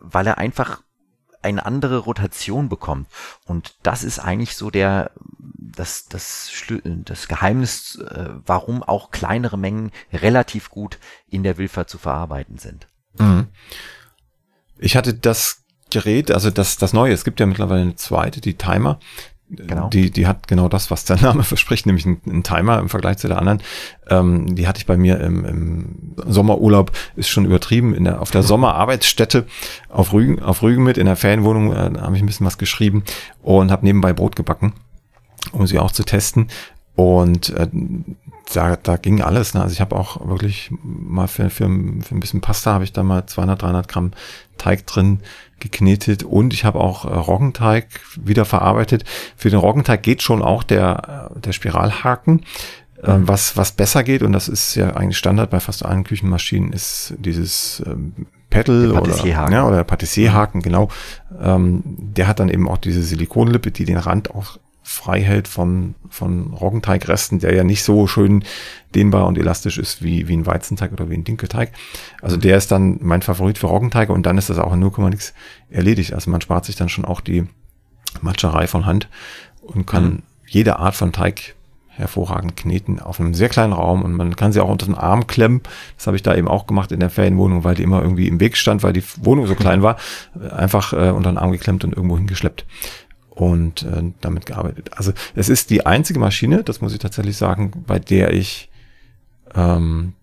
weil 0.00 0.26
er 0.26 0.38
einfach 0.38 0.82
eine 1.44 1.66
andere 1.66 1.98
Rotation 1.98 2.68
bekommt. 2.68 3.08
Und 3.44 3.76
das 3.82 4.04
ist 4.04 4.18
eigentlich 4.18 4.56
so 4.56 4.70
der, 4.70 5.10
das, 5.38 6.06
das, 6.06 6.50
das 6.84 7.28
Geheimnis, 7.28 7.96
äh, 7.96 8.30
warum 8.46 8.82
auch 8.82 9.10
kleinere 9.10 9.58
Mengen 9.58 9.90
relativ 10.12 10.70
gut 10.70 10.98
in 11.28 11.42
der 11.42 11.58
Wilfer 11.58 11.86
zu 11.86 11.98
verarbeiten 11.98 12.58
sind. 12.58 12.86
Mhm. 13.18 13.48
Ich 14.78 14.96
hatte 14.96 15.14
das 15.14 15.64
Gerät, 15.90 16.30
also 16.30 16.50
das, 16.50 16.76
das 16.76 16.92
neue, 16.92 17.12
es 17.12 17.24
gibt 17.24 17.38
ja 17.38 17.46
mittlerweile 17.46 17.82
eine 17.82 17.96
zweite, 17.96 18.40
die 18.40 18.54
Timer. 18.54 18.98
Genau. 19.50 19.88
Die, 19.88 20.10
die 20.10 20.26
hat 20.26 20.48
genau 20.48 20.68
das, 20.68 20.90
was 20.90 21.04
der 21.04 21.16
Name 21.20 21.42
verspricht, 21.42 21.86
nämlich 21.86 22.06
einen, 22.06 22.42
Timer 22.42 22.78
im 22.78 22.88
Vergleich 22.88 23.18
zu 23.18 23.28
der 23.28 23.38
anderen. 23.38 23.62
Ähm, 24.08 24.54
die 24.54 24.66
hatte 24.66 24.78
ich 24.78 24.86
bei 24.86 24.96
mir 24.96 25.20
im, 25.20 25.44
im 25.44 26.14
Sommerurlaub, 26.26 26.92
ist 27.16 27.28
schon 27.28 27.44
übertrieben, 27.44 27.94
in 27.94 28.04
der, 28.04 28.20
auf 28.20 28.30
der 28.30 28.42
Sommerarbeitsstätte 28.42 29.46
auf 29.88 30.12
Rügen, 30.12 30.42
auf 30.42 30.62
Rügen 30.62 30.82
mit, 30.82 30.98
in 30.98 31.06
der 31.06 31.16
Ferienwohnung, 31.16 31.72
äh, 31.72 32.00
habe 32.00 32.16
ich 32.16 32.22
ein 32.22 32.26
bisschen 32.26 32.46
was 32.46 32.58
geschrieben 32.58 33.04
und 33.42 33.70
habe 33.70 33.84
nebenbei 33.84 34.12
Brot 34.12 34.34
gebacken, 34.34 34.72
um 35.52 35.66
sie 35.66 35.78
auch 35.78 35.92
zu 35.92 36.04
testen. 36.04 36.48
Und 36.96 37.50
äh, 37.50 37.68
da, 38.52 38.76
da 38.76 38.96
ging 38.96 39.20
alles. 39.20 39.54
Ne? 39.54 39.62
Also 39.62 39.72
ich 39.72 39.80
habe 39.80 39.96
auch 39.96 40.26
wirklich 40.26 40.70
mal 40.82 41.26
für, 41.26 41.50
für, 41.50 41.66
für 41.66 42.14
ein 42.14 42.20
bisschen 42.20 42.40
Pasta 42.40 42.72
habe 42.72 42.84
ich 42.84 42.92
da 42.92 43.02
mal 43.02 43.26
200, 43.26 43.62
300 43.62 43.88
Gramm 43.88 44.12
Teig 44.58 44.86
drin 44.86 45.20
geknetet 45.64 46.22
und 46.22 46.52
ich 46.52 46.64
habe 46.64 46.78
auch 46.78 47.04
äh, 47.04 47.08
Roggenteig 47.08 47.86
wieder 48.22 48.44
verarbeitet. 48.44 49.04
Für 49.36 49.50
den 49.50 49.58
Roggenteig 49.58 50.02
geht 50.02 50.22
schon 50.22 50.42
auch 50.42 50.62
der, 50.62 51.30
äh, 51.34 51.40
der 51.40 51.52
Spiralhaken. 51.52 52.42
Ähm, 53.02 53.22
mhm. 53.22 53.28
was, 53.28 53.56
was 53.56 53.72
besser 53.72 54.02
geht, 54.02 54.22
und 54.22 54.32
das 54.32 54.48
ist 54.48 54.76
ja 54.76 54.94
eigentlich 54.94 55.18
Standard 55.18 55.50
bei 55.50 55.60
fast 55.60 55.84
allen 55.84 56.04
Küchenmaschinen, 56.04 56.72
ist 56.72 57.14
dieses 57.18 57.82
ähm, 57.84 58.14
Pedal 58.48 58.92
oder, 58.92 59.26
ja, 59.26 59.66
oder 59.66 59.84
Patissierhaken, 59.84 60.62
genau. 60.62 60.88
Ähm, 61.42 61.82
der 61.84 62.28
hat 62.28 62.40
dann 62.40 62.48
eben 62.48 62.68
auch 62.68 62.78
diese 62.78 63.02
Silikonlippe, 63.02 63.72
die 63.72 63.84
den 63.84 63.98
Rand 63.98 64.30
auch 64.30 64.58
frei 64.86 65.22
hält 65.22 65.48
von, 65.48 65.94
von 66.10 66.52
Roggenteigresten, 66.52 67.38
der 67.38 67.54
ja 67.54 67.64
nicht 67.64 67.82
so 67.82 68.06
schön 68.06 68.44
dehnbar 68.94 69.26
und 69.26 69.38
elastisch 69.38 69.78
ist 69.78 70.02
wie, 70.02 70.28
wie 70.28 70.36
ein 70.36 70.44
Weizenteig 70.44 70.92
oder 70.92 71.08
wie 71.08 71.14
ein 71.14 71.24
Dinkelteig. 71.24 71.72
Also 72.20 72.36
der 72.36 72.58
ist 72.58 72.70
dann 72.70 72.98
mein 73.00 73.22
Favorit 73.22 73.56
für 73.56 73.66
Roggenteige 73.66 74.12
und 74.12 74.26
dann 74.26 74.36
ist 74.36 74.50
das 74.50 74.58
auch 74.58 74.74
in 74.74 74.80
0, 74.80 74.92
nix 75.08 75.32
erledigt. 75.70 76.12
Also 76.12 76.30
man 76.30 76.42
spart 76.42 76.66
sich 76.66 76.76
dann 76.76 76.90
schon 76.90 77.06
auch 77.06 77.22
die 77.22 77.46
Matscherei 78.20 78.66
von 78.66 78.84
Hand 78.84 79.08
und 79.62 79.86
kann 79.86 80.04
mhm. 80.04 80.22
jede 80.46 80.78
Art 80.78 80.94
von 80.94 81.12
Teig 81.12 81.54
hervorragend 81.88 82.56
kneten 82.56 82.98
auf 82.98 83.20
einem 83.20 83.34
sehr 83.34 83.48
kleinen 83.48 83.72
Raum 83.72 84.02
und 84.02 84.14
man 84.14 84.34
kann 84.36 84.52
sie 84.52 84.60
auch 84.60 84.68
unter 84.68 84.86
den 84.86 84.96
Arm 84.96 85.26
klemmen. 85.26 85.62
Das 85.96 86.06
habe 86.06 86.16
ich 86.16 86.22
da 86.22 86.34
eben 86.34 86.48
auch 86.48 86.66
gemacht 86.66 86.92
in 86.92 87.00
der 87.00 87.08
Ferienwohnung, 87.08 87.64
weil 87.64 87.76
die 87.76 87.84
immer 87.84 88.02
irgendwie 88.02 88.28
im 88.28 88.40
Weg 88.40 88.56
stand, 88.56 88.82
weil 88.82 88.92
die 88.92 89.04
Wohnung 89.22 89.46
so 89.46 89.54
klein 89.54 89.80
war. 89.80 89.96
Einfach 90.50 90.92
äh, 90.92 91.10
unter 91.10 91.30
den 91.30 91.38
Arm 91.38 91.52
geklemmt 91.52 91.84
und 91.84 91.94
irgendwo 91.94 92.18
hingeschleppt 92.18 92.66
und 93.34 93.82
äh, 93.82 94.02
damit 94.20 94.46
gearbeitet. 94.46 94.90
Also 94.96 95.12
es 95.34 95.48
ist 95.48 95.70
die 95.70 95.86
einzige 95.86 96.18
Maschine, 96.18 96.62
das 96.62 96.80
muss 96.80 96.92
ich 96.92 96.98
tatsächlich 96.98 97.36
sagen, 97.36 97.72
bei 97.86 97.98
der 97.98 98.32
ich 98.32 98.70
ähm, 99.54 100.14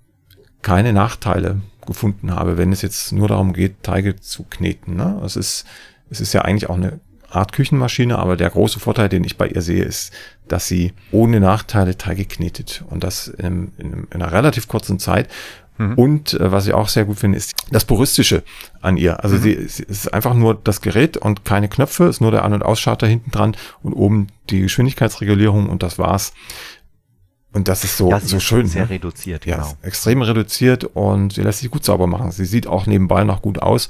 keine 0.62 0.94
Nachteile 0.94 1.62
gefunden 1.86 2.36
habe, 2.36 2.58
wenn 2.58 2.72
es 2.72 2.82
jetzt 2.82 3.12
nur 3.12 3.28
darum 3.28 3.54
geht, 3.54 3.84
Teige 3.84 4.16
zu 4.18 4.44
kneten. 4.44 4.96
Ne? 4.96 5.22
Es 5.26 5.36
ist, 5.36 5.66
es 6.10 6.22
ist 6.22 6.34
ja 6.34 6.44
eigentlich 6.44 6.70
auch 6.70 6.76
eine 6.76 7.00
Art 7.30 7.54
Küchenmaschine, 7.54 8.20
aber 8.20 8.36
der 8.36 8.50
große 8.50 8.80
Vorteil, 8.80 9.10
den 9.10 9.24
ich 9.24 9.38
bei 9.38 9.48
ihr 9.48 9.62
sehe, 9.62 9.84
ist, 9.84 10.14
dass 10.48 10.68
sie 10.68 10.94
ohne 11.12 11.40
Nachteile 11.40 11.98
Teige 11.98 12.26
knetet 12.26 12.84
und 12.90 13.04
das 13.04 13.28
in, 13.28 13.72
in, 13.78 14.08
in 14.12 14.22
einer 14.22 14.32
relativ 14.32 14.68
kurzen 14.68 15.00
Zeit. 15.00 15.30
Mhm. 15.82 15.94
Und 15.96 16.34
äh, 16.34 16.52
was 16.52 16.68
ich 16.68 16.74
auch 16.74 16.90
sehr 16.90 17.06
gut 17.06 17.18
finde, 17.18 17.38
ist 17.38 17.54
das 17.72 17.86
Puristische 17.86 18.44
an 18.82 18.98
ihr. 18.98 19.24
Also 19.24 19.38
mhm. 19.38 19.42
sie, 19.42 19.68
sie 19.68 19.84
ist 19.84 20.14
einfach 20.14 20.34
nur 20.34 20.56
das 20.56 20.82
Gerät 20.82 21.18
und 21.18 21.44
keine 21.44 21.70
Knöpfe, 21.70 22.06
ist 22.06 22.22
nur 22.22 22.32
der 22.32 22.46
An- 22.46 22.54
und 22.54 22.64
Ausschalter 22.64 23.08
hinten 23.08 23.32
dran 23.32 23.56
und 23.82 23.94
oben 23.94 24.28
die 24.50 24.62
Geschwindigkeitsregulierung 24.62 25.70
und 25.70 25.84
das 25.84 25.98
war's. 25.98 26.34
Und 27.54 27.68
das 27.68 27.84
ist 27.84 27.98
so, 27.98 28.10
ja, 28.10 28.20
so 28.20 28.40
schön. 28.40 28.68
Sehr 28.68 28.84
ne? 28.84 28.92
reduziert, 28.92 29.46
ja, 29.46 29.58
genau. 29.58 29.74
Extrem 29.82 30.22
reduziert 30.22 30.86
und 30.86 31.34
sie 31.34 31.42
lässt 31.42 31.60
sich 31.60 31.70
gut 31.70 31.84
sauber 31.84 32.08
machen. 32.08 32.32
Sie 32.32 32.46
sieht 32.46 32.66
auch 32.66 32.86
nebenbei 32.86 33.26
noch 33.26 33.42
gut 33.42 33.62
aus. 33.62 33.90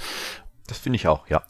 Das 0.72 0.78
finde 0.78 0.96
ich 0.96 1.06
auch, 1.06 1.28
ja. 1.28 1.42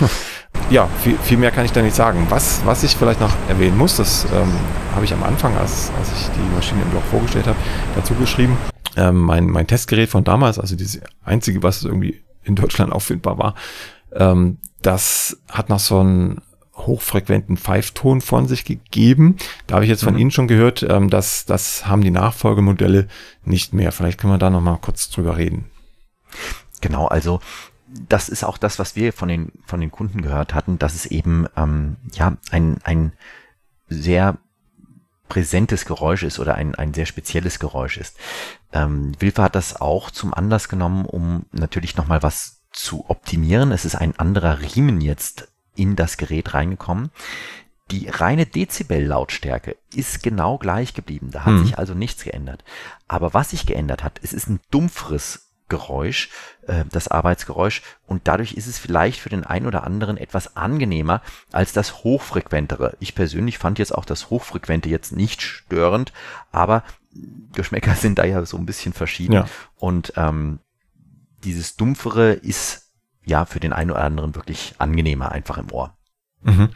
ja, 0.70 0.88
viel, 1.02 1.18
viel, 1.18 1.36
mehr 1.36 1.50
kann 1.50 1.66
ich 1.66 1.72
da 1.72 1.82
nicht 1.82 1.94
sagen. 1.94 2.26
Was, 2.30 2.64
was 2.64 2.82
ich 2.84 2.96
vielleicht 2.96 3.20
noch 3.20 3.34
erwähnen 3.50 3.76
muss, 3.76 3.96
das 3.96 4.24
ähm, 4.32 4.50
habe 4.94 5.04
ich 5.04 5.12
am 5.12 5.22
Anfang, 5.24 5.54
als, 5.58 5.90
als 5.98 6.10
ich 6.10 6.28
die 6.28 6.54
Maschine 6.54 6.80
im 6.80 6.88
Blog 6.88 7.02
vorgestellt 7.10 7.48
habe, 7.48 7.58
dazu 7.94 8.14
geschrieben. 8.14 8.56
Ähm, 8.96 9.18
mein, 9.18 9.44
mein 9.44 9.66
Testgerät 9.66 10.08
von 10.08 10.24
damals, 10.24 10.58
also 10.58 10.74
das 10.74 10.98
einzige, 11.22 11.62
was 11.62 11.84
irgendwie 11.84 12.22
in 12.44 12.54
Deutschland 12.54 12.92
auffindbar 12.94 13.36
war, 13.36 13.56
ähm, 14.14 14.56
das 14.80 15.36
hat 15.50 15.68
noch 15.68 15.80
so 15.80 16.00
einen 16.00 16.40
hochfrequenten 16.78 17.58
Pfeifton 17.58 18.22
von 18.22 18.48
sich 18.48 18.64
gegeben. 18.64 19.36
Da 19.66 19.74
habe 19.74 19.84
ich 19.84 19.90
jetzt 19.90 20.02
von 20.02 20.14
mhm. 20.14 20.20
Ihnen 20.20 20.30
schon 20.30 20.48
gehört, 20.48 20.82
ähm, 20.82 21.10
dass 21.10 21.44
das 21.44 21.86
haben 21.86 22.00
die 22.00 22.10
Nachfolgemodelle 22.10 23.06
nicht 23.44 23.74
mehr. 23.74 23.92
Vielleicht 23.92 24.18
können 24.18 24.32
wir 24.32 24.38
da 24.38 24.48
noch 24.48 24.62
mal 24.62 24.78
kurz 24.78 25.10
drüber 25.10 25.36
reden. 25.36 25.66
Genau, 26.80 27.06
also 27.06 27.40
das 27.88 28.28
ist 28.28 28.44
auch 28.44 28.58
das, 28.58 28.78
was 28.78 28.96
wir 28.96 29.12
von 29.12 29.28
den, 29.28 29.52
von 29.64 29.80
den 29.80 29.90
Kunden 29.90 30.22
gehört 30.22 30.54
hatten, 30.54 30.78
dass 30.78 30.94
es 30.94 31.06
eben 31.06 31.46
ähm, 31.56 31.96
ja 32.12 32.36
ein, 32.50 32.78
ein 32.84 33.12
sehr 33.88 34.38
präsentes 35.28 35.84
Geräusch 35.84 36.22
ist 36.22 36.38
oder 36.38 36.54
ein, 36.54 36.74
ein 36.74 36.94
sehr 36.94 37.06
spezielles 37.06 37.58
Geräusch 37.58 37.96
ist. 37.96 38.16
Ähm, 38.72 39.12
Wilfer 39.20 39.44
hat 39.44 39.54
das 39.54 39.80
auch 39.80 40.10
zum 40.10 40.34
Anlass 40.34 40.68
genommen, 40.68 41.04
um 41.04 41.46
natürlich 41.52 41.96
nochmal 41.96 42.22
was 42.22 42.62
zu 42.72 43.08
optimieren. 43.08 43.72
Es 43.72 43.84
ist 43.84 43.96
ein 43.96 44.18
anderer 44.18 44.60
Riemen 44.60 45.00
jetzt 45.00 45.48
in 45.74 45.96
das 45.96 46.16
Gerät 46.16 46.54
reingekommen. 46.54 47.10
Die 47.90 48.08
reine 48.08 48.46
Dezibel-Lautstärke 48.46 49.76
ist 49.94 50.22
genau 50.22 50.58
gleich 50.58 50.94
geblieben. 50.94 51.30
Da 51.30 51.40
hat 51.40 51.54
hm. 51.54 51.64
sich 51.64 51.78
also 51.78 51.94
nichts 51.94 52.24
geändert. 52.24 52.64
Aber 53.06 53.32
was 53.32 53.50
sich 53.50 53.64
geändert 53.64 54.02
hat, 54.02 54.18
es 54.22 54.32
ist 54.32 54.48
ein 54.48 54.60
dumpferes 54.70 55.45
Geräusch, 55.68 56.30
äh, 56.66 56.84
das 56.90 57.08
Arbeitsgeräusch. 57.08 57.82
Und 58.06 58.28
dadurch 58.28 58.52
ist 58.54 58.66
es 58.66 58.78
vielleicht 58.78 59.20
für 59.20 59.28
den 59.28 59.44
einen 59.44 59.66
oder 59.66 59.84
anderen 59.84 60.16
etwas 60.16 60.56
angenehmer 60.56 61.22
als 61.52 61.72
das 61.72 62.04
hochfrequentere. 62.04 62.96
Ich 63.00 63.14
persönlich 63.14 63.58
fand 63.58 63.78
jetzt 63.78 63.94
auch 63.94 64.04
das 64.04 64.30
hochfrequente 64.30 64.88
jetzt 64.88 65.12
nicht 65.12 65.42
störend, 65.42 66.12
aber 66.52 66.84
Geschmäcker 67.52 67.94
sind 67.96 68.18
da 68.18 68.24
ja 68.24 68.44
so 68.44 68.56
ein 68.56 68.66
bisschen 68.66 68.92
verschieden. 68.92 69.32
Ja. 69.32 69.48
Und 69.76 70.12
ähm, 70.16 70.60
dieses 71.44 71.76
dumpfere 71.76 72.32
ist 72.32 72.92
ja 73.24 73.44
für 73.44 73.60
den 73.60 73.72
einen 73.72 73.90
oder 73.90 74.04
anderen 74.04 74.34
wirklich 74.34 74.74
angenehmer 74.78 75.32
einfach 75.32 75.58
im 75.58 75.72
Ohr. 75.72 75.96
Mhm. 76.42 76.70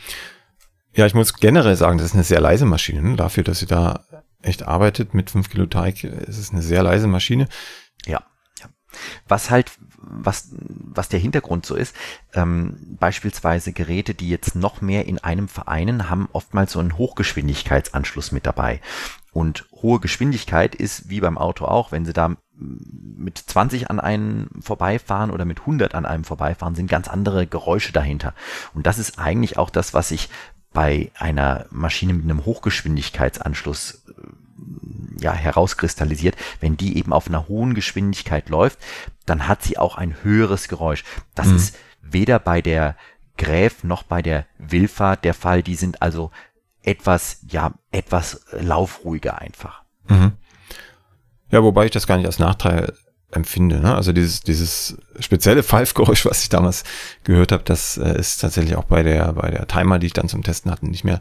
Ja, 0.92 1.06
ich 1.06 1.14
muss 1.14 1.34
generell 1.34 1.76
sagen, 1.76 1.98
das 1.98 2.08
ist 2.08 2.14
eine 2.14 2.24
sehr 2.24 2.40
leise 2.40 2.66
Maschine. 2.66 3.02
Ne? 3.02 3.16
Dafür, 3.16 3.44
dass 3.44 3.60
sie 3.60 3.66
da 3.66 4.04
echt 4.42 4.64
arbeitet 4.64 5.14
mit 5.14 5.30
5 5.30 5.48
Kilo 5.50 5.66
Teig, 5.66 6.02
ist 6.02 6.38
es 6.38 6.50
eine 6.50 6.62
sehr 6.62 6.82
leise 6.82 7.06
Maschine. 7.06 7.48
Ja. 8.06 8.22
Was 9.28 9.50
halt, 9.50 9.72
was, 9.98 10.50
was 10.56 11.08
der 11.08 11.20
Hintergrund 11.20 11.66
so 11.66 11.74
ist, 11.74 11.94
ähm, 12.34 12.96
beispielsweise 12.98 13.72
Geräte, 13.72 14.14
die 14.14 14.28
jetzt 14.28 14.54
noch 14.54 14.80
mehr 14.80 15.06
in 15.06 15.18
einem 15.18 15.48
vereinen, 15.48 16.10
haben 16.10 16.28
oftmals 16.32 16.72
so 16.72 16.80
einen 16.80 16.98
Hochgeschwindigkeitsanschluss 16.98 18.32
mit 18.32 18.46
dabei. 18.46 18.80
Und 19.32 19.66
hohe 19.72 20.00
Geschwindigkeit 20.00 20.74
ist 20.74 21.08
wie 21.08 21.20
beim 21.20 21.38
Auto 21.38 21.64
auch, 21.64 21.92
wenn 21.92 22.04
Sie 22.04 22.12
da 22.12 22.36
mit 22.60 23.38
20 23.38 23.90
an 23.90 24.00
einem 24.00 24.48
vorbeifahren 24.60 25.30
oder 25.30 25.44
mit 25.44 25.60
100 25.60 25.94
an 25.94 26.04
einem 26.04 26.24
vorbeifahren, 26.24 26.74
sind 26.74 26.90
ganz 26.90 27.08
andere 27.08 27.46
Geräusche 27.46 27.92
dahinter. 27.92 28.34
Und 28.74 28.86
das 28.86 28.98
ist 28.98 29.18
eigentlich 29.18 29.56
auch 29.56 29.70
das, 29.70 29.94
was 29.94 30.10
ich 30.10 30.28
bei 30.72 31.10
einer 31.18 31.66
Maschine 31.70 32.12
mit 32.12 32.24
einem 32.24 32.44
Hochgeschwindigkeitsanschluss 32.44 34.04
ja, 35.18 35.32
herauskristallisiert. 35.32 36.36
Wenn 36.60 36.76
die 36.76 36.98
eben 36.98 37.12
auf 37.12 37.28
einer 37.28 37.48
hohen 37.48 37.74
Geschwindigkeit 37.74 38.48
läuft, 38.48 38.78
dann 39.26 39.48
hat 39.48 39.62
sie 39.62 39.78
auch 39.78 39.96
ein 39.96 40.16
höheres 40.22 40.68
Geräusch. 40.68 41.04
Das 41.34 41.48
mhm. 41.48 41.56
ist 41.56 41.76
weder 42.02 42.38
bei 42.38 42.62
der 42.62 42.96
Gräf 43.36 43.84
noch 43.84 44.02
bei 44.02 44.22
der 44.22 44.46
Wilfa 44.58 45.16
der 45.16 45.34
Fall. 45.34 45.62
Die 45.62 45.74
sind 45.74 46.02
also 46.02 46.30
etwas, 46.82 47.38
ja, 47.48 47.72
etwas 47.90 48.42
laufruhiger 48.52 49.38
einfach. 49.38 49.82
Mhm. 50.08 50.32
Ja, 51.50 51.62
wobei 51.62 51.86
ich 51.86 51.90
das 51.90 52.06
gar 52.06 52.16
nicht 52.16 52.26
als 52.26 52.38
Nachteil 52.38 52.92
empfinde. 53.32 53.80
Ne? 53.80 53.94
Also 53.94 54.12
dieses, 54.12 54.40
dieses 54.40 54.98
spezielle 55.18 55.62
Pfeifgeräusch, 55.62 56.26
was 56.26 56.42
ich 56.42 56.48
damals 56.48 56.84
gehört 57.24 57.52
habe, 57.52 57.62
das 57.64 57.96
äh, 57.96 58.18
ist 58.18 58.38
tatsächlich 58.38 58.76
auch 58.76 58.84
bei 58.84 59.02
der, 59.02 59.32
bei 59.32 59.50
der 59.50 59.66
Timer, 59.66 59.98
die 59.98 60.08
ich 60.08 60.12
dann 60.12 60.28
zum 60.28 60.42
Testen 60.42 60.70
hatte, 60.70 60.88
nicht 60.88 61.04
mehr, 61.04 61.20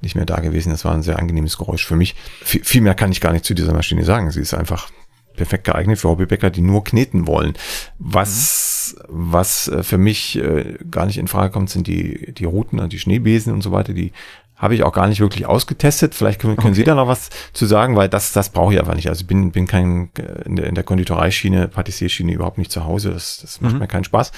nicht 0.00 0.14
mehr 0.14 0.26
da 0.26 0.40
gewesen. 0.40 0.70
Das 0.70 0.84
war 0.84 0.92
ein 0.92 1.02
sehr 1.02 1.18
angenehmes 1.18 1.58
Geräusch 1.58 1.86
für 1.86 1.96
mich. 1.96 2.14
V 2.42 2.58
viel 2.62 2.82
mehr 2.82 2.94
kann 2.94 3.12
ich 3.12 3.20
gar 3.20 3.32
nicht 3.32 3.44
zu 3.44 3.54
dieser 3.54 3.74
Maschine 3.74 4.04
sagen. 4.04 4.30
Sie 4.30 4.40
ist 4.40 4.54
einfach 4.54 4.90
perfekt 5.38 5.64
geeignet 5.64 5.98
für 5.98 6.08
Hobbybäcker, 6.08 6.50
die 6.50 6.60
nur 6.60 6.84
kneten 6.84 7.26
wollen. 7.26 7.54
Was, 7.98 8.96
mhm. 8.98 9.32
was 9.32 9.68
äh, 9.68 9.82
für 9.82 9.98
mich 9.98 10.36
äh, 10.36 10.76
gar 10.90 11.06
nicht 11.06 11.16
in 11.16 11.28
Frage 11.28 11.52
kommt, 11.52 11.70
sind 11.70 11.86
die, 11.86 12.34
die 12.34 12.44
Routen 12.44 12.78
und 12.78 12.92
die 12.92 12.98
Schneebesen 12.98 13.52
und 13.54 13.62
so 13.62 13.72
weiter. 13.72 13.94
Die 13.94 14.12
habe 14.56 14.74
ich 14.74 14.82
auch 14.82 14.92
gar 14.92 15.06
nicht 15.06 15.20
wirklich 15.20 15.46
ausgetestet. 15.46 16.14
Vielleicht 16.14 16.40
können, 16.40 16.56
können 16.56 16.68
okay. 16.68 16.80
Sie 16.80 16.84
da 16.84 16.96
noch 16.96 17.06
was 17.06 17.30
zu 17.52 17.64
sagen, 17.64 17.94
weil 17.94 18.08
das, 18.08 18.32
das 18.32 18.50
brauche 18.50 18.74
ich 18.74 18.80
einfach 18.80 18.96
nicht. 18.96 19.08
Also 19.08 19.20
ich 19.22 19.26
bin, 19.26 19.52
bin 19.52 19.68
kein, 19.68 20.10
in 20.44 20.56
der, 20.56 20.66
in 20.66 20.74
der 20.74 20.84
Konditoreischiene, 20.84 21.68
Patissierschiene 21.68 22.32
überhaupt 22.32 22.58
nicht 22.58 22.72
zu 22.72 22.84
Hause. 22.84 23.12
Das, 23.12 23.38
das 23.40 23.60
macht 23.60 23.74
mhm. 23.74 23.78
mir 23.78 23.86
keinen 23.86 24.04
Spaß. 24.04 24.32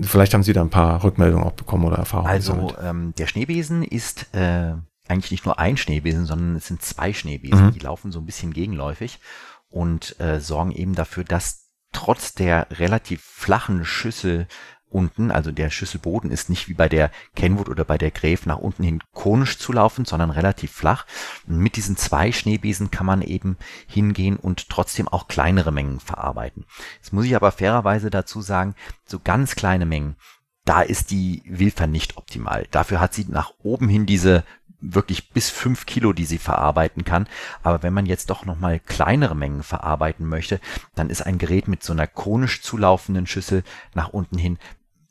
Vielleicht 0.00 0.34
haben 0.34 0.42
Sie 0.42 0.52
da 0.52 0.60
ein 0.60 0.70
paar 0.70 1.02
Rückmeldungen 1.04 1.46
auch 1.46 1.52
bekommen 1.52 1.84
oder 1.84 1.98
Erfahrungen. 1.98 2.30
Also 2.30 2.74
ähm, 2.82 3.14
der 3.16 3.26
Schneebesen 3.26 3.82
ist 3.82 4.34
äh, 4.34 4.74
eigentlich 5.06 5.30
nicht 5.30 5.46
nur 5.46 5.58
ein 5.58 5.76
Schneebesen, 5.76 6.26
sondern 6.26 6.56
es 6.56 6.66
sind 6.66 6.82
zwei 6.82 7.12
Schneebesen. 7.12 7.66
Mhm. 7.66 7.72
Die 7.72 7.78
laufen 7.78 8.10
so 8.10 8.18
ein 8.18 8.26
bisschen 8.26 8.52
gegenläufig 8.52 9.20
und 9.68 10.18
äh, 10.20 10.40
sorgen 10.40 10.72
eben 10.72 10.94
dafür, 10.94 11.24
dass 11.24 11.68
trotz 11.92 12.34
der 12.34 12.66
relativ 12.72 13.22
flachen 13.22 13.84
Schüssel 13.84 14.46
unten, 14.90 15.30
also 15.30 15.52
der 15.52 15.70
Schüsselboden 15.70 16.30
ist 16.30 16.50
nicht 16.50 16.68
wie 16.68 16.74
bei 16.74 16.88
der 16.88 17.10
Kenwood 17.34 17.68
oder 17.68 17.84
bei 17.84 17.98
der 17.98 18.10
Gräf 18.10 18.46
nach 18.46 18.58
unten 18.58 18.82
hin 18.82 19.02
konisch 19.12 19.58
zu 19.58 19.72
laufen, 19.72 20.04
sondern 20.04 20.30
relativ 20.30 20.72
flach. 20.72 21.06
Und 21.46 21.58
mit 21.58 21.76
diesen 21.76 21.96
zwei 21.96 22.32
Schneebesen 22.32 22.90
kann 22.90 23.06
man 23.06 23.22
eben 23.22 23.56
hingehen 23.86 24.36
und 24.36 24.68
trotzdem 24.68 25.08
auch 25.08 25.28
kleinere 25.28 25.72
Mengen 25.72 26.00
verarbeiten. 26.00 26.64
Jetzt 26.96 27.12
muss 27.12 27.24
ich 27.24 27.36
aber 27.36 27.52
fairerweise 27.52 28.10
dazu 28.10 28.40
sagen, 28.40 28.74
so 29.06 29.18
ganz 29.22 29.54
kleine 29.54 29.86
Mengen, 29.86 30.16
da 30.64 30.82
ist 30.82 31.10
die 31.10 31.42
Wilfer 31.46 31.86
nicht 31.86 32.16
optimal. 32.16 32.66
Dafür 32.70 33.00
hat 33.00 33.14
sie 33.14 33.24
nach 33.28 33.52
oben 33.62 33.88
hin 33.88 34.04
diese 34.04 34.44
wirklich 34.80 35.30
bis 35.30 35.50
fünf 35.50 35.86
Kilo, 35.86 36.12
die 36.12 36.24
sie 36.24 36.38
verarbeiten 36.38 37.04
kann. 37.04 37.28
Aber 37.62 37.82
wenn 37.82 37.94
man 37.94 38.06
jetzt 38.06 38.30
doch 38.30 38.44
nochmal 38.44 38.80
kleinere 38.80 39.34
Mengen 39.34 39.62
verarbeiten 39.62 40.26
möchte, 40.26 40.60
dann 40.94 41.10
ist 41.10 41.22
ein 41.22 41.38
Gerät 41.38 41.68
mit 41.68 41.82
so 41.82 41.92
einer 41.92 42.06
konisch 42.06 42.62
zulaufenden 42.62 43.26
Schüssel 43.26 43.64
nach 43.94 44.10
unten 44.10 44.38
hin 44.38 44.58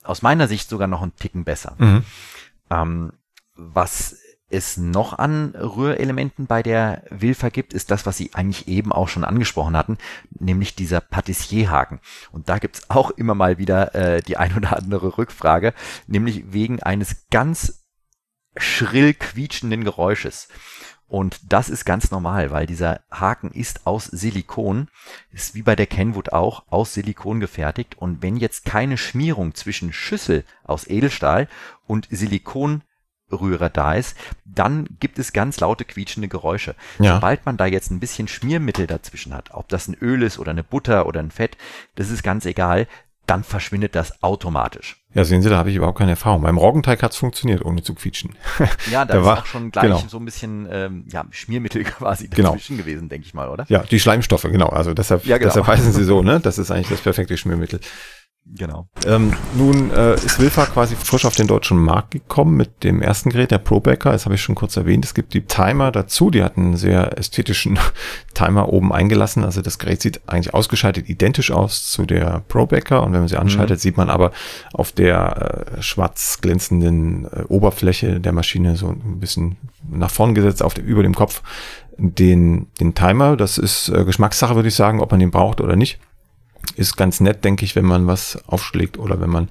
aus 0.08 0.22
meiner 0.22 0.48
Sicht 0.48 0.70
sogar 0.70 0.88
noch 0.88 1.02
einen 1.02 1.16
Ticken 1.16 1.44
besser. 1.44 1.76
Mhm. 1.78 2.04
Ähm, 2.70 3.14
was 3.56 4.18
es 4.50 4.78
noch 4.78 5.18
an 5.18 5.54
Rührelementen 5.56 6.48
bei 6.48 6.64
der 6.64 7.04
Wilfer 7.10 7.50
gibt, 7.52 7.74
ist 7.74 7.92
das, 7.92 8.06
was 8.06 8.16
Sie 8.16 8.34
eigentlich 8.34 8.68
eben 8.68 8.94
auch 8.94 9.10
schon 9.10 9.26
angesprochen 9.26 9.76
hatten, 9.76 9.98
nämlich 10.40 10.76
dieser 10.76 11.02
Patissierhaken. 11.02 12.00
Und 12.32 12.48
da 12.48 12.58
gibt's 12.58 12.84
auch 12.90 13.12
immer 13.12 13.36
mal 13.36 13.58
wieder 13.58 13.94
äh, 13.94 14.22
die 14.22 14.38
ein 14.38 14.56
oder 14.56 14.78
andere 14.78 15.18
Rückfrage, 15.18 15.74
nämlich 16.08 16.54
wegen 16.54 16.82
eines 16.82 17.28
ganz 17.30 17.86
schrill 18.56 19.14
quietschenden 19.14 19.84
Geräusches. 19.84 20.48
Und 21.08 21.40
das 21.54 21.70
ist 21.70 21.86
ganz 21.86 22.12
normal, 22.12 22.52
weil 22.52 22.66
dieser 22.66 23.00
Haken 23.10 23.52
ist 23.52 23.88
aus 23.88 24.06
Silikon, 24.06 24.90
ist 25.32 25.56
wie 25.56 25.62
bei 25.62 25.76
der 25.76 25.88
Kenwood 25.88 26.34
auch 26.34 26.64
aus 26.70 26.94
Silikon 26.94 27.40
gefertigt. 27.40 27.96
Und 27.98 28.22
wenn 28.22 28.36
jetzt 28.36 28.66
keine 28.66 28.98
Schmierung 28.98 29.56
zwischen 29.56 29.94
Schüssel 29.94 30.44
aus 30.66 30.86
Edelstahl 30.88 31.48
und 31.86 32.10
Silikonrührer 32.12 33.70
da 33.70 33.94
ist, 33.94 34.18
dann 34.44 34.86
gibt 35.00 35.18
es 35.18 35.32
ganz 35.32 35.62
laute 35.62 35.86
quietschende 35.86 36.28
Geräusche. 36.28 36.76
Ja. 37.00 37.16
Sobald 37.16 37.46
man 37.46 37.56
da 37.56 37.66
jetzt 37.66 37.90
ein 37.90 38.02
bisschen 38.02 38.28
Schmiermittel 38.28 38.86
dazwischen 38.86 39.34
hat, 39.34 39.52
ob 39.54 39.70
das 39.70 39.88
ein 39.88 39.96
Öl 40.02 40.24
ist 40.24 40.40
oder 40.40 40.52
eine 40.52 40.64
Butter 40.64 41.06
oder 41.06 41.22
ein 41.22 41.32
Fett, 41.32 41.56
das 41.96 42.10
ist 42.10 42.22
ganz 42.22 42.46
egal 42.46 42.86
dann 43.28 43.44
verschwindet 43.44 43.94
das 43.94 44.24
automatisch. 44.24 45.04
Ja, 45.14 45.26
sehen 45.26 45.42
Sie, 45.42 45.50
da 45.50 45.58
habe 45.58 45.70
ich 45.70 45.76
überhaupt 45.76 45.98
keine 45.98 46.12
Erfahrung. 46.12 46.42
Beim 46.42 46.58
Roggenteig 46.58 47.04
hat 47.04 47.12
es 47.12 47.18
funktioniert, 47.18 47.64
ohne 47.64 47.84
zu 47.84 47.94
quietschen. 47.94 48.36
Ja, 48.92 49.04
da, 49.04 49.14
da 49.14 49.20
ist 49.20 49.26
war, 49.26 49.38
auch 49.40 49.46
schon 49.46 49.72
gleich 49.72 49.84
genau. 49.84 50.04
so 50.08 50.18
ein 50.18 50.26
bisschen 50.26 50.68
ähm, 50.72 51.06
ja, 51.12 51.26
Schmiermittel 51.32 51.84
quasi 51.86 52.28
genau. 52.28 52.52
dazwischen 52.52 52.78
genau. 52.78 52.86
gewesen, 52.86 53.10
denke 53.10 53.28
ich 53.28 53.34
mal, 53.34 53.50
oder? 53.50 53.66
Ja, 53.68 53.84
die 53.84 54.00
Schleimstoffe, 54.00 54.44
genau. 54.44 54.68
Also 54.68 54.94
deshalb, 54.94 55.26
ja, 55.26 55.38
genau. 55.38 55.50
deshalb 55.50 55.68
heißen 55.68 55.92
sie 55.92 56.04
so, 56.04 56.22
ne? 56.22 56.40
Das 56.40 56.58
ist 56.58 56.72
eigentlich 56.72 56.90
das 56.90 57.02
perfekte 57.02 57.38
Schmiermittel. 57.38 57.80
Genau. 58.56 58.88
Ähm, 59.06 59.34
nun 59.56 59.92
äh, 59.92 60.16
ist 60.16 60.40
Wilfa 60.40 60.66
quasi 60.66 60.96
frisch 60.96 61.26
auf 61.26 61.36
den 61.36 61.48
deutschen 61.48 61.78
Markt 61.78 62.12
gekommen 62.12 62.56
mit 62.56 62.84
dem 62.84 63.02
ersten 63.02 63.30
Gerät, 63.30 63.52
der 63.52 63.58
ProBacker. 63.58 64.12
Das 64.12 64.26
habe 64.26 64.36
ich 64.36 64.42
schon 64.42 64.56
kurz 64.56 64.78
erwähnt. 64.78 65.04
Es 65.06 65.14
gibt 65.14 65.34
die 65.34 65.46
Timer 65.46 65.92
dazu. 65.92 66.32
Die 66.32 66.44
hatten 66.44 66.62
einen 66.62 66.78
sehr 66.78 67.18
ästhetischen 67.18 67.78
Timer 68.34 68.70
oben 68.70 68.94
eingelassen. 68.94 69.44
Also 69.44 69.62
das 69.62 69.80
Gerät 69.80 70.02
sieht 70.02 70.22
eigentlich 70.28 70.54
ausgeschaltet 70.54 71.10
identisch 71.10 71.52
aus 71.52 71.90
zu 71.90 72.06
der 72.06 72.44
ProBacker. 72.48 73.04
Und 73.04 73.14
wenn 73.14 73.20
man 73.20 73.28
sie 73.28 73.38
anschaltet, 73.38 73.78
mhm. 73.78 73.82
sieht 73.82 73.98
man 73.98 74.10
aber 74.10 74.32
auf 74.74 74.92
der 74.92 75.76
äh, 75.78 75.82
schwarz 75.82 76.40
glänzenden 76.42 77.26
äh, 77.26 77.44
Oberfläche 77.50 78.20
der 78.20 78.32
Maschine 78.32 78.76
so 78.76 78.88
ein 78.88 79.20
bisschen 79.20 79.58
nach 79.90 80.12
vorn 80.12 80.36
gesetzt 80.36 80.64
auf 80.64 80.74
dem, 80.74 80.86
über 80.86 81.04
dem 81.04 81.16
Kopf 81.16 81.42
den, 81.98 82.68
den 82.80 82.96
Timer. 82.96 83.36
Das 83.36 83.58
ist 83.58 83.90
äh, 83.90 84.06
Geschmackssache, 84.06 84.56
würde 84.56 84.70
ich 84.70 84.76
sagen, 84.76 85.02
ob 85.02 85.12
man 85.12 85.20
den 85.20 85.32
braucht 85.32 85.60
oder 85.60 85.76
nicht 85.76 86.00
ist 86.76 86.96
ganz 86.96 87.20
nett, 87.20 87.44
denke 87.44 87.66
ich, 87.66 87.76
wenn 87.76 87.86
man 87.86 88.08
was 88.08 88.40
aufschlägt 88.48 88.98
oder 88.98 89.20
wenn 89.20 89.30
man 89.30 89.50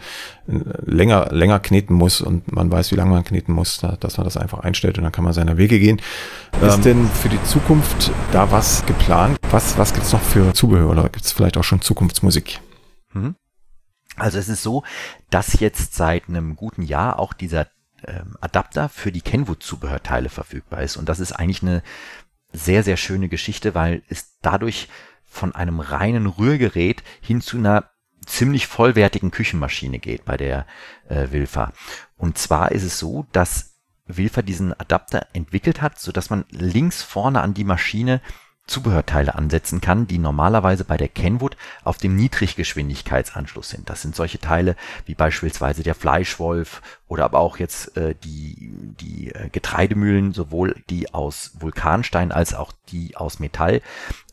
äh, 0.48 0.60
länger, 0.84 1.32
länger 1.32 1.60
kneten 1.60 1.94
muss 1.94 2.20
und 2.20 2.52
man 2.52 2.70
weiß, 2.70 2.92
wie 2.92 2.96
lange 2.96 3.10
man 3.10 3.24
kneten 3.24 3.52
muss, 3.52 3.78
dass 3.78 4.16
man 4.16 4.24
das 4.24 4.36
einfach 4.36 4.60
einstellt 4.60 4.98
und 4.98 5.04
dann 5.04 5.12
kann 5.12 5.24
man 5.24 5.32
seiner 5.32 5.56
Wege 5.56 5.78
gehen. 5.78 6.00
Ist 6.60 6.76
ähm, 6.76 6.82
denn 6.82 7.08
für 7.08 7.28
die 7.28 7.42
Zukunft 7.44 8.12
da 8.32 8.50
was 8.50 8.84
geplant? 8.86 9.38
Was, 9.50 9.76
was 9.78 9.92
gibt's 9.92 10.12
noch 10.12 10.22
für 10.22 10.54
Zubehör 10.54 10.90
oder 10.90 11.08
gibt's 11.08 11.32
vielleicht 11.32 11.56
auch 11.56 11.64
schon 11.64 11.80
Zukunftsmusik? 11.80 12.60
Mhm. 13.12 13.34
Also 14.16 14.38
es 14.38 14.48
ist 14.48 14.62
so, 14.62 14.82
dass 15.30 15.60
jetzt 15.60 15.94
seit 15.94 16.28
einem 16.28 16.56
guten 16.56 16.82
Jahr 16.82 17.18
auch 17.18 17.34
dieser 17.34 17.66
ähm, 18.06 18.36
Adapter 18.40 18.88
für 18.88 19.12
die 19.12 19.20
Kenwood-Zubehörteile 19.20 20.28
verfügbar 20.28 20.82
ist. 20.82 20.96
Und 20.96 21.08
das 21.08 21.20
ist 21.20 21.32
eigentlich 21.32 21.62
eine 21.62 21.82
sehr, 22.52 22.82
sehr 22.82 22.96
schöne 22.96 23.28
Geschichte, 23.28 23.74
weil 23.74 24.02
es 24.08 24.38
dadurch 24.40 24.88
von 25.36 25.54
einem 25.54 25.80
reinen 25.80 26.26
Rührgerät 26.26 27.02
hin 27.20 27.40
zu 27.40 27.58
einer 27.58 27.90
ziemlich 28.26 28.66
vollwertigen 28.66 29.30
Küchenmaschine 29.30 30.00
geht 30.00 30.24
bei 30.24 30.36
der 30.36 30.66
äh, 31.08 31.28
Wilfa. 31.30 31.72
Und 32.16 32.38
zwar 32.38 32.72
ist 32.72 32.82
es 32.82 32.98
so, 32.98 33.26
dass 33.32 33.76
Wilfa 34.06 34.42
diesen 34.42 34.72
Adapter 34.78 35.26
entwickelt 35.32 35.82
hat, 35.82 35.98
so 35.98 36.12
dass 36.12 36.30
man 36.30 36.44
links 36.50 37.02
vorne 37.02 37.40
an 37.40 37.54
die 37.54 37.64
Maschine 37.64 38.20
Zubehörteile 38.66 39.36
ansetzen 39.36 39.80
kann, 39.80 40.08
die 40.08 40.18
normalerweise 40.18 40.84
bei 40.84 40.96
der 40.96 41.08
Kenwood 41.08 41.56
auf 41.84 41.98
dem 41.98 42.16
Niedriggeschwindigkeitsanschluss 42.16 43.68
sind. 43.68 43.88
Das 43.88 44.02
sind 44.02 44.16
solche 44.16 44.40
Teile 44.40 44.74
wie 45.04 45.14
beispielsweise 45.14 45.84
der 45.84 45.94
Fleischwolf 45.94 46.82
oder 47.08 47.24
aber 47.24 47.38
auch 47.38 47.58
jetzt 47.58 47.96
äh, 47.96 48.14
die, 48.24 48.70
die 49.00 49.32
äh, 49.32 49.48
Getreidemühlen, 49.50 50.32
sowohl 50.32 50.82
die 50.90 51.14
aus 51.14 51.52
Vulkanstein 51.58 52.32
als 52.32 52.54
auch 52.54 52.72
die 52.88 53.16
aus 53.16 53.38
Metall, 53.38 53.80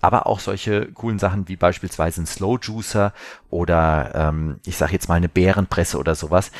aber 0.01 0.25
auch 0.25 0.39
solche 0.39 0.92
coolen 0.92 1.20
Sachen 1.20 1.48
wie 1.48 1.56
beispielsweise 1.56 2.22
ein 2.22 2.25
Slow 2.25 2.58
Juicer 2.62 3.13
oder 3.50 4.12
ähm, 4.15 4.60
ich 4.65 4.77
sage 4.77 4.94
jetzt 4.94 5.08
mal 5.08 5.15
eine 5.15 5.30
Bärenpresse 5.30 5.98
oder 5.98 6.15
sowas. 6.15 6.51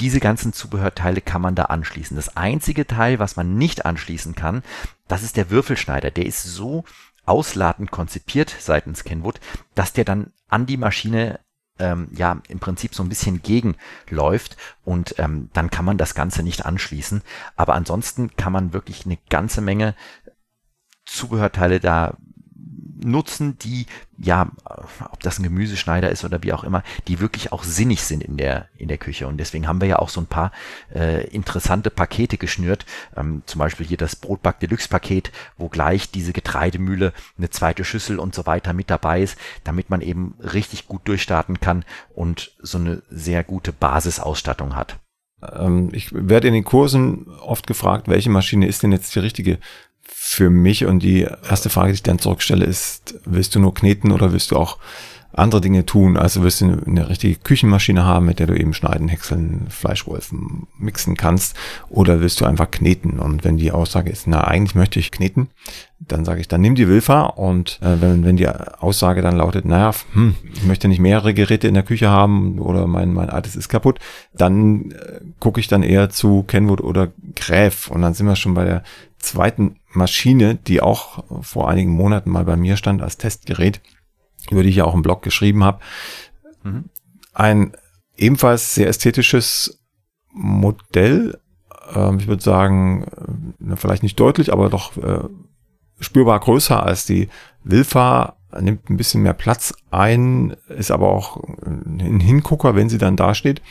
Diese 0.00 0.20
ganzen 0.20 0.52
Zubehörteile 0.52 1.20
kann 1.20 1.42
man 1.42 1.54
da 1.54 1.64
anschließen. 1.64 2.16
Das 2.16 2.36
einzige 2.36 2.86
Teil, 2.86 3.18
was 3.18 3.36
man 3.36 3.56
nicht 3.56 3.86
anschließen 3.86 4.34
kann, 4.34 4.62
das 5.08 5.22
ist 5.22 5.36
der 5.36 5.50
Würfelschneider. 5.50 6.10
Der 6.10 6.26
ist 6.26 6.42
so 6.42 6.84
ausladend 7.24 7.90
konzipiert 7.90 8.54
seitens 8.58 9.04
Kenwood, 9.04 9.40
dass 9.74 9.92
der 9.92 10.04
dann 10.04 10.32
an 10.48 10.66
die 10.66 10.76
Maschine 10.76 11.38
ähm, 11.78 12.08
ja 12.14 12.40
im 12.48 12.58
Prinzip 12.58 12.94
so 12.94 13.02
ein 13.02 13.08
bisschen 13.08 13.42
gegenläuft 13.42 14.56
und 14.84 15.14
ähm, 15.18 15.50
dann 15.52 15.70
kann 15.70 15.84
man 15.84 15.98
das 15.98 16.14
Ganze 16.14 16.42
nicht 16.42 16.64
anschließen. 16.64 17.22
Aber 17.56 17.74
ansonsten 17.74 18.36
kann 18.36 18.52
man 18.52 18.72
wirklich 18.72 19.06
eine 19.06 19.18
ganze 19.28 19.60
Menge 19.60 19.94
Zubehörteile 21.04 21.80
da 21.80 22.16
nutzen, 23.04 23.58
die, 23.58 23.86
ja, 24.18 24.50
ob 24.64 25.20
das 25.22 25.38
ein 25.38 25.42
Gemüseschneider 25.42 26.10
ist 26.10 26.24
oder 26.24 26.42
wie 26.42 26.52
auch 26.52 26.64
immer, 26.64 26.82
die 27.08 27.20
wirklich 27.20 27.52
auch 27.52 27.64
sinnig 27.64 28.02
sind 28.02 28.22
in 28.22 28.36
der, 28.36 28.68
in 28.76 28.88
der 28.88 28.98
Küche. 28.98 29.26
Und 29.26 29.38
deswegen 29.38 29.68
haben 29.68 29.80
wir 29.80 29.88
ja 29.88 29.98
auch 29.98 30.08
so 30.08 30.20
ein 30.20 30.26
paar 30.26 30.52
äh, 30.94 31.26
interessante 31.28 31.90
Pakete 31.90 32.38
geschnürt. 32.38 32.86
Ähm, 33.16 33.42
zum 33.46 33.58
Beispiel 33.58 33.86
hier 33.86 33.96
das 33.96 34.16
Brotback 34.16 34.60
Deluxe 34.60 34.88
Paket, 34.88 35.32
wo 35.56 35.68
gleich 35.68 36.10
diese 36.10 36.32
Getreidemühle, 36.32 37.12
eine 37.38 37.50
zweite 37.50 37.84
Schüssel 37.84 38.18
und 38.18 38.34
so 38.34 38.46
weiter 38.46 38.72
mit 38.72 38.90
dabei 38.90 39.22
ist, 39.22 39.38
damit 39.64 39.90
man 39.90 40.00
eben 40.00 40.34
richtig 40.40 40.86
gut 40.86 41.06
durchstarten 41.08 41.60
kann 41.60 41.84
und 42.14 42.52
so 42.60 42.78
eine 42.78 43.02
sehr 43.10 43.44
gute 43.44 43.72
Basisausstattung 43.72 44.76
hat. 44.76 44.98
Ähm, 45.42 45.90
ich 45.92 46.12
werde 46.12 46.48
in 46.48 46.54
den 46.54 46.64
Kursen 46.64 47.28
oft 47.40 47.66
gefragt, 47.66 48.08
welche 48.08 48.30
Maschine 48.30 48.66
ist 48.66 48.82
denn 48.82 48.92
jetzt 48.92 49.14
die 49.14 49.20
richtige 49.20 49.58
für 50.14 50.50
mich. 50.50 50.84
Und 50.86 51.02
die 51.02 51.22
erste 51.48 51.70
Frage, 51.70 51.88
die 51.88 51.94
ich 51.94 52.02
dann 52.02 52.18
zurückstelle, 52.18 52.64
ist, 52.64 53.14
willst 53.24 53.54
du 53.54 53.60
nur 53.60 53.74
kneten 53.74 54.12
oder 54.12 54.32
willst 54.32 54.50
du 54.50 54.56
auch 54.56 54.78
andere 55.34 55.60
Dinge 55.60 55.86
tun? 55.86 56.16
Also 56.16 56.42
willst 56.42 56.60
du 56.60 56.82
eine 56.86 57.08
richtige 57.08 57.36
Küchenmaschine 57.36 58.04
haben, 58.04 58.26
mit 58.26 58.38
der 58.38 58.46
du 58.46 58.58
eben 58.58 58.74
schneiden, 58.74 59.08
häckseln, 59.08 59.66
Fleischwolfen 59.68 60.66
mixen 60.78 61.16
kannst? 61.16 61.56
Oder 61.88 62.20
willst 62.20 62.40
du 62.40 62.44
einfach 62.44 62.70
kneten? 62.70 63.18
Und 63.18 63.44
wenn 63.44 63.56
die 63.56 63.72
Aussage 63.72 64.10
ist, 64.10 64.26
na, 64.26 64.42
eigentlich 64.42 64.74
möchte 64.74 64.98
ich 64.98 65.10
kneten, 65.10 65.48
dann 65.98 66.24
sage 66.24 66.40
ich, 66.40 66.48
dann 66.48 66.60
nimm 66.60 66.74
die 66.74 66.88
Wilfa 66.88 67.22
und 67.22 67.78
äh, 67.80 68.00
wenn, 68.00 68.24
wenn 68.24 68.36
die 68.36 68.48
Aussage 68.48 69.22
dann 69.22 69.36
lautet, 69.36 69.64
naja, 69.64 69.92
hm, 70.12 70.34
ich 70.54 70.64
möchte 70.64 70.88
nicht 70.88 70.98
mehrere 70.98 71.32
Geräte 71.32 71.68
in 71.68 71.74
der 71.74 71.84
Küche 71.84 72.08
haben 72.08 72.58
oder 72.58 72.86
mein, 72.86 73.12
mein 73.12 73.30
altes 73.30 73.54
ist 73.54 73.68
kaputt, 73.68 74.00
dann 74.34 74.90
äh, 74.90 75.20
gucke 75.38 75.60
ich 75.60 75.68
dann 75.68 75.82
eher 75.82 76.10
zu 76.10 76.42
Kenwood 76.42 76.80
oder 76.80 77.12
Gräf 77.36 77.88
und 77.88 78.02
dann 78.02 78.14
sind 78.14 78.26
wir 78.26 78.36
schon 78.36 78.54
bei 78.54 78.64
der 78.64 78.82
zweiten 79.18 79.76
Maschine, 79.92 80.54
die 80.54 80.80
auch 80.80 81.24
vor 81.42 81.68
einigen 81.68 81.90
Monaten 81.90 82.30
mal 82.30 82.44
bei 82.44 82.56
mir 82.56 82.76
stand 82.76 83.02
als 83.02 83.18
Testgerät, 83.18 83.80
über 84.50 84.62
die 84.62 84.70
ich 84.70 84.76
ja 84.76 84.84
auch 84.84 84.94
im 84.94 85.02
Blog 85.02 85.22
geschrieben 85.22 85.64
habe. 85.64 85.80
Mhm. 86.62 86.84
Ein 87.32 87.72
ebenfalls 88.16 88.74
sehr 88.74 88.88
ästhetisches 88.88 89.80
Modell. 90.32 91.38
Ähm, 91.94 92.18
ich 92.18 92.26
würde 92.26 92.42
sagen, 92.42 93.06
äh, 93.70 93.76
vielleicht 93.76 94.02
nicht 94.02 94.18
deutlich, 94.18 94.52
aber 94.52 94.70
doch 94.70 94.96
äh, 94.96 95.24
spürbar 96.00 96.40
größer 96.40 96.82
als 96.82 97.06
die 97.06 97.28
Wilfa, 97.64 98.36
nimmt 98.60 98.90
ein 98.90 98.96
bisschen 98.96 99.22
mehr 99.22 99.32
Platz 99.32 99.72
ein, 99.90 100.56
ist 100.68 100.90
aber 100.90 101.08
auch 101.08 101.42
ein 101.64 102.20
Hingucker, 102.20 102.74
wenn 102.74 102.88
sie 102.88 102.98
dann 102.98 103.16
dasteht. 103.16 103.62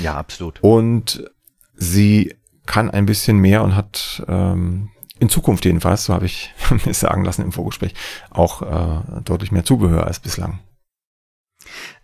Ja, 0.00 0.16
absolut. 0.16 0.60
Und 0.62 1.30
sie 1.76 2.34
kann 2.66 2.90
ein 2.90 3.06
bisschen 3.06 3.38
mehr 3.38 3.62
und 3.62 3.76
hat 3.76 4.24
ähm, 4.26 4.90
in 5.24 5.30
Zukunft 5.30 5.64
jedenfalls, 5.64 6.04
so 6.04 6.14
habe 6.14 6.26
ich 6.26 6.54
mir 6.84 6.94
sagen 6.94 7.24
lassen 7.24 7.42
im 7.42 7.52
Vorgespräch, 7.52 7.94
auch 8.30 8.62
äh, 8.62 9.20
deutlich 9.24 9.52
mehr 9.52 9.64
Zubehör 9.64 10.06
als 10.06 10.20
bislang. 10.20 10.60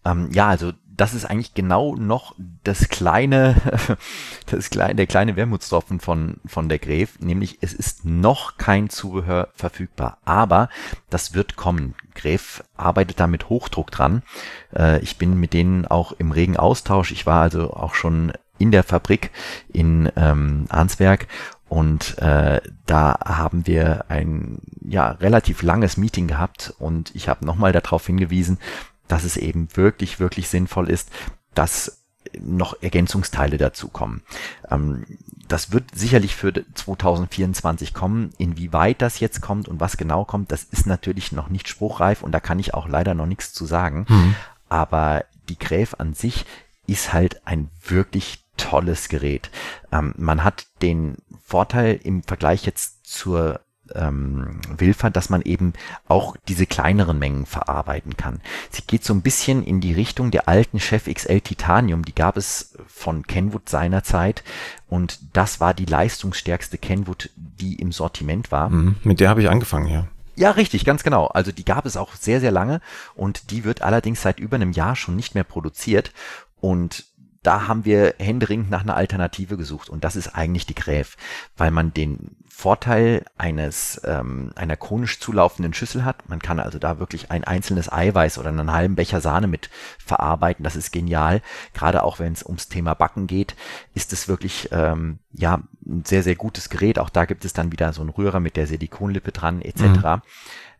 Ähm, 0.04 0.30
ja, 0.32 0.48
also 0.48 0.72
das 0.86 1.14
ist 1.14 1.24
eigentlich 1.24 1.54
genau 1.54 1.94
noch 1.94 2.34
das 2.64 2.88
kleine, 2.88 3.56
das 4.46 4.70
kleine, 4.70 4.94
der 4.94 5.06
kleine 5.06 5.36
Wermutstropfen 5.36 6.00
von, 6.00 6.36
von 6.46 6.68
der 6.68 6.78
Gräf, 6.78 7.20
nämlich 7.20 7.58
es 7.60 7.72
ist 7.72 8.04
noch 8.04 8.56
kein 8.56 8.90
Zubehör 8.90 9.48
verfügbar, 9.54 10.18
aber 10.24 10.68
das 11.10 11.34
wird 11.34 11.56
kommen. 11.56 11.94
Gräf 12.14 12.64
arbeitet 12.76 13.20
da 13.20 13.26
mit 13.26 13.48
Hochdruck 13.48 13.90
dran. 13.90 14.22
Äh, 14.74 15.00
ich 15.00 15.16
bin 15.16 15.38
mit 15.38 15.52
denen 15.52 15.86
auch 15.86 16.12
im 16.12 16.32
regen 16.32 16.56
Austausch. 16.56 17.12
Ich 17.12 17.24
war 17.24 17.42
also 17.42 17.72
auch 17.72 17.94
schon 17.94 18.32
in 18.58 18.70
der 18.70 18.82
Fabrik 18.82 19.30
in 19.72 20.12
ähm, 20.16 20.66
Arnsberg 20.68 21.26
und 21.70 22.18
äh, 22.18 22.60
da 22.84 23.16
haben 23.24 23.64
wir 23.64 24.06
ein 24.08 24.58
ja 24.82 25.12
relativ 25.12 25.62
langes 25.62 25.96
Meeting 25.96 26.26
gehabt 26.26 26.74
und 26.80 27.14
ich 27.14 27.28
habe 27.28 27.46
nochmal 27.46 27.70
darauf 27.70 28.04
hingewiesen, 28.04 28.58
dass 29.06 29.22
es 29.22 29.36
eben 29.36 29.68
wirklich, 29.76 30.18
wirklich 30.18 30.48
sinnvoll 30.48 30.90
ist, 30.90 31.10
dass 31.54 32.02
noch 32.40 32.82
Ergänzungsteile 32.82 33.56
dazu 33.56 33.86
kommen. 33.86 34.22
Ähm, 34.68 35.06
das 35.46 35.70
wird 35.70 35.84
sicherlich 35.94 36.34
für 36.34 36.52
2024 36.74 37.94
kommen. 37.94 38.32
Inwieweit 38.36 39.00
das 39.00 39.20
jetzt 39.20 39.40
kommt 39.40 39.68
und 39.68 39.78
was 39.78 39.96
genau 39.96 40.24
kommt, 40.24 40.50
das 40.50 40.64
ist 40.64 40.88
natürlich 40.88 41.30
noch 41.30 41.50
nicht 41.50 41.68
spruchreif 41.68 42.24
und 42.24 42.32
da 42.32 42.40
kann 42.40 42.58
ich 42.58 42.74
auch 42.74 42.88
leider 42.88 43.14
noch 43.14 43.26
nichts 43.26 43.52
zu 43.52 43.64
sagen. 43.64 44.06
Mhm. 44.08 44.34
Aber 44.68 45.24
die 45.48 45.58
Gräf 45.58 45.94
an 45.98 46.14
sich 46.14 46.46
ist 46.88 47.12
halt 47.12 47.46
ein 47.46 47.70
wirklich 47.80 48.42
tolles 48.60 49.08
Gerät. 49.08 49.50
Ähm, 49.92 50.14
man 50.16 50.44
hat 50.44 50.66
den 50.82 51.16
Vorteil 51.44 51.98
im 52.02 52.22
Vergleich 52.22 52.66
jetzt 52.66 53.06
zur 53.06 53.60
ähm, 53.94 54.60
Wilfer, 54.76 55.10
dass 55.10 55.30
man 55.30 55.42
eben 55.42 55.72
auch 56.08 56.36
diese 56.48 56.66
kleineren 56.66 57.18
Mengen 57.18 57.46
verarbeiten 57.46 58.16
kann. 58.16 58.40
Sie 58.70 58.82
geht 58.82 59.04
so 59.04 59.12
ein 59.14 59.22
bisschen 59.22 59.64
in 59.64 59.80
die 59.80 59.92
Richtung 59.92 60.30
der 60.30 60.48
alten 60.48 60.80
Chef 60.80 61.12
XL 61.12 61.40
Titanium, 61.40 62.04
die 62.04 62.14
gab 62.14 62.36
es 62.36 62.74
von 62.86 63.26
Kenwood 63.26 63.68
seinerzeit 63.68 64.44
und 64.88 65.18
das 65.32 65.60
war 65.60 65.74
die 65.74 65.86
leistungsstärkste 65.86 66.78
Kenwood, 66.78 67.30
die 67.36 67.76
im 67.76 67.92
Sortiment 67.92 68.52
war. 68.52 68.70
Mhm, 68.70 68.96
mit 69.02 69.20
der 69.20 69.28
habe 69.28 69.42
ich 69.42 69.50
angefangen, 69.50 69.88
ja. 69.88 70.06
Ja, 70.36 70.52
richtig, 70.52 70.84
ganz 70.86 71.02
genau. 71.02 71.26
Also 71.26 71.52
die 71.52 71.64
gab 71.64 71.84
es 71.84 71.98
auch 71.98 72.14
sehr, 72.14 72.40
sehr 72.40 72.52
lange 72.52 72.80
und 73.14 73.50
die 73.50 73.64
wird 73.64 73.82
allerdings 73.82 74.22
seit 74.22 74.40
über 74.40 74.56
einem 74.56 74.72
Jahr 74.72 74.96
schon 74.96 75.16
nicht 75.16 75.34
mehr 75.34 75.44
produziert. 75.44 76.12
Und 76.60 77.04
da 77.42 77.68
haben 77.68 77.84
wir 77.84 78.14
händeringend 78.18 78.70
nach 78.70 78.82
einer 78.82 78.96
Alternative 78.96 79.56
gesucht 79.56 79.88
und 79.88 80.04
das 80.04 80.14
ist 80.14 80.28
eigentlich 80.28 80.66
die 80.66 80.74
Gräf, 80.74 81.16
weil 81.56 81.70
man 81.70 81.94
den 81.94 82.36
Vorteil 82.48 83.24
eines 83.38 83.98
ähm, 84.04 84.52
einer 84.54 84.76
konisch 84.76 85.18
zulaufenden 85.20 85.72
Schüssel 85.72 86.04
hat. 86.04 86.28
Man 86.28 86.40
kann 86.40 86.60
also 86.60 86.78
da 86.78 86.98
wirklich 86.98 87.30
ein 87.30 87.44
einzelnes 87.44 87.90
Eiweiß 87.90 88.36
oder 88.36 88.50
einen 88.50 88.72
halben 88.72 88.96
Becher 88.96 89.22
Sahne 89.22 89.46
mit 89.46 89.70
verarbeiten. 90.04 90.62
Das 90.62 90.76
ist 90.76 90.92
genial. 90.92 91.40
Gerade 91.72 92.02
auch 92.02 92.18
wenn 92.18 92.34
es 92.34 92.44
ums 92.44 92.68
Thema 92.68 92.92
Backen 92.92 93.26
geht, 93.26 93.56
ist 93.94 94.12
es 94.12 94.28
wirklich 94.28 94.68
ähm, 94.72 95.20
ja 95.32 95.62
ein 95.86 96.04
sehr 96.04 96.22
sehr 96.22 96.36
gutes 96.36 96.68
Gerät. 96.68 96.98
Auch 96.98 97.08
da 97.08 97.24
gibt 97.24 97.46
es 97.46 97.54
dann 97.54 97.72
wieder 97.72 97.94
so 97.94 98.02
einen 98.02 98.10
Rührer 98.10 98.40
mit 98.40 98.56
der 98.56 98.66
Silikonlippe 98.66 99.32
dran 99.32 99.62
etc. 99.62 99.80
Mhm. 99.80 100.22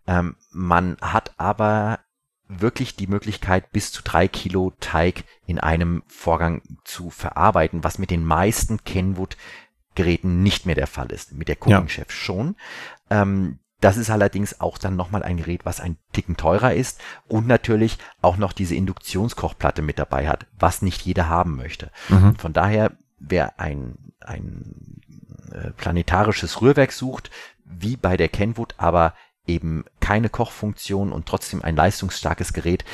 Ähm, 0.07 0.37
man 0.51 0.99
hat 1.01 1.33
aber 1.39 2.01
wirklich 2.51 2.97
die 2.97 3.07
Möglichkeit, 3.07 3.71
bis 3.73 3.93
zu 3.93 4.03
drei 4.03 4.27
Kilo 4.29 4.73
Teig 4.81 5.25
in 5.47 5.59
einem 5.59 6.03
Vorgang 6.07 6.63
zu 6.85 7.11
verarbeiten, 7.11 7.85
was 7.85 7.99
mit 7.99 8.11
den 8.11 8.25
meisten 8.25 8.83
Kenwood-Geräten 8.85 10.43
nicht 10.43 10.67
mehr 10.67 10.75
der 10.75 10.89
Fall 10.89 11.13
ist. 11.13 11.33
Mit 11.33 11.49
der 11.49 11.57
Cooking 11.61 11.89
Chef 11.89 12.09
ja. 12.09 12.15
schon. 12.15 12.57
Ähm, 13.09 13.61
das 13.81 13.97
ist 13.97 14.11
allerdings 14.11 14.61
auch 14.61 14.77
dann 14.77 14.97
nochmal 14.97 15.23
ein 15.23 15.39
Gerät, 15.39 15.65
was 15.65 15.81
ein 15.81 15.97
Ticken 16.13 16.37
teurer 16.37 16.75
ist 16.75 17.01
und 17.29 17.47
natürlich 17.47 17.99
auch 18.21 18.37
noch 18.37 18.53
diese 18.53 18.75
Induktionskochplatte 18.75 19.81
mit 19.81 19.99
dabei 19.99 20.29
hat, 20.29 20.47
was 20.59 20.83
nicht 20.83 21.03
jeder 21.03 21.29
haben 21.29 21.57
möchte. 21.57 21.91
Mhm. 22.09 22.37
Von 22.37 22.53
daher, 22.53 22.93
wer 23.19 23.59
ein, 23.59 24.13
ein 24.21 25.01
äh, 25.53 25.71
planetarisches 25.71 26.61
Rührwerk 26.61 26.93
sucht, 26.93 27.31
wie 27.65 27.97
bei 27.97 28.17
der 28.17 28.29
Kenwood, 28.29 28.75
aber 28.77 29.15
eben 29.47 29.85
keine 30.01 30.29
Kochfunktion 30.29 31.13
und 31.13 31.27
trotzdem 31.27 31.63
ein 31.63 31.77
leistungsstarkes 31.77 32.53
Gerät, 32.53 32.85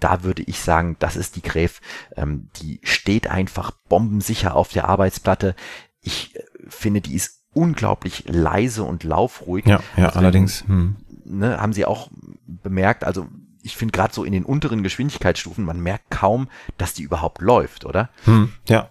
da 0.00 0.22
würde 0.22 0.42
ich 0.42 0.60
sagen, 0.60 0.96
das 0.98 1.16
ist 1.16 1.36
die 1.36 1.42
Gräf. 1.42 1.80
Ähm, 2.16 2.50
die 2.56 2.80
steht 2.82 3.26
einfach 3.26 3.70
bombensicher 3.88 4.54
auf 4.54 4.68
der 4.68 4.88
Arbeitsplatte. 4.88 5.54
Ich 6.00 6.36
äh, 6.36 6.42
finde, 6.68 7.00
die 7.00 7.14
ist 7.14 7.42
unglaublich 7.54 8.24
leise 8.26 8.82
und 8.82 9.04
laufruhig. 9.04 9.64
Ja, 9.64 9.80
ja 9.96 10.06
also, 10.06 10.18
allerdings. 10.18 10.64
Hm. 10.66 10.96
Ne, 11.24 11.58
haben 11.58 11.72
Sie 11.72 11.86
auch 11.86 12.10
bemerkt, 12.46 13.02
also 13.04 13.28
ich 13.62 13.76
finde 13.76 13.92
gerade 13.92 14.12
so 14.12 14.24
in 14.24 14.32
den 14.32 14.44
unteren 14.44 14.82
Geschwindigkeitsstufen, 14.82 15.64
man 15.64 15.80
merkt 15.80 16.10
kaum, 16.10 16.50
dass 16.76 16.92
die 16.92 17.02
überhaupt 17.02 17.40
läuft, 17.40 17.86
oder? 17.86 18.10
Hm, 18.24 18.52
ja. 18.68 18.90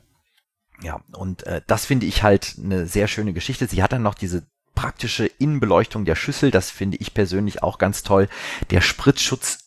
Ja, 0.82 1.02
und 1.12 1.46
äh, 1.46 1.62
das 1.68 1.86
finde 1.86 2.08
ich 2.08 2.24
halt 2.24 2.56
eine 2.62 2.88
sehr 2.88 3.08
schöne 3.08 3.34
Geschichte. 3.34 3.68
Sie 3.68 3.84
hat 3.84 3.94
dann 3.94 4.02
noch 4.02 4.16
diese 4.16 4.48
praktische 4.76 5.26
Innenbeleuchtung 5.26 6.06
der 6.06 6.16
Schüssel, 6.16 6.52
das 6.52 6.72
finde 6.72 6.98
ich 6.98 7.14
persönlich 7.14 7.64
auch 7.64 7.78
ganz 7.78 8.04
toll. 8.04 8.28
Der 8.70 8.82
Spritzschutz 8.82 9.60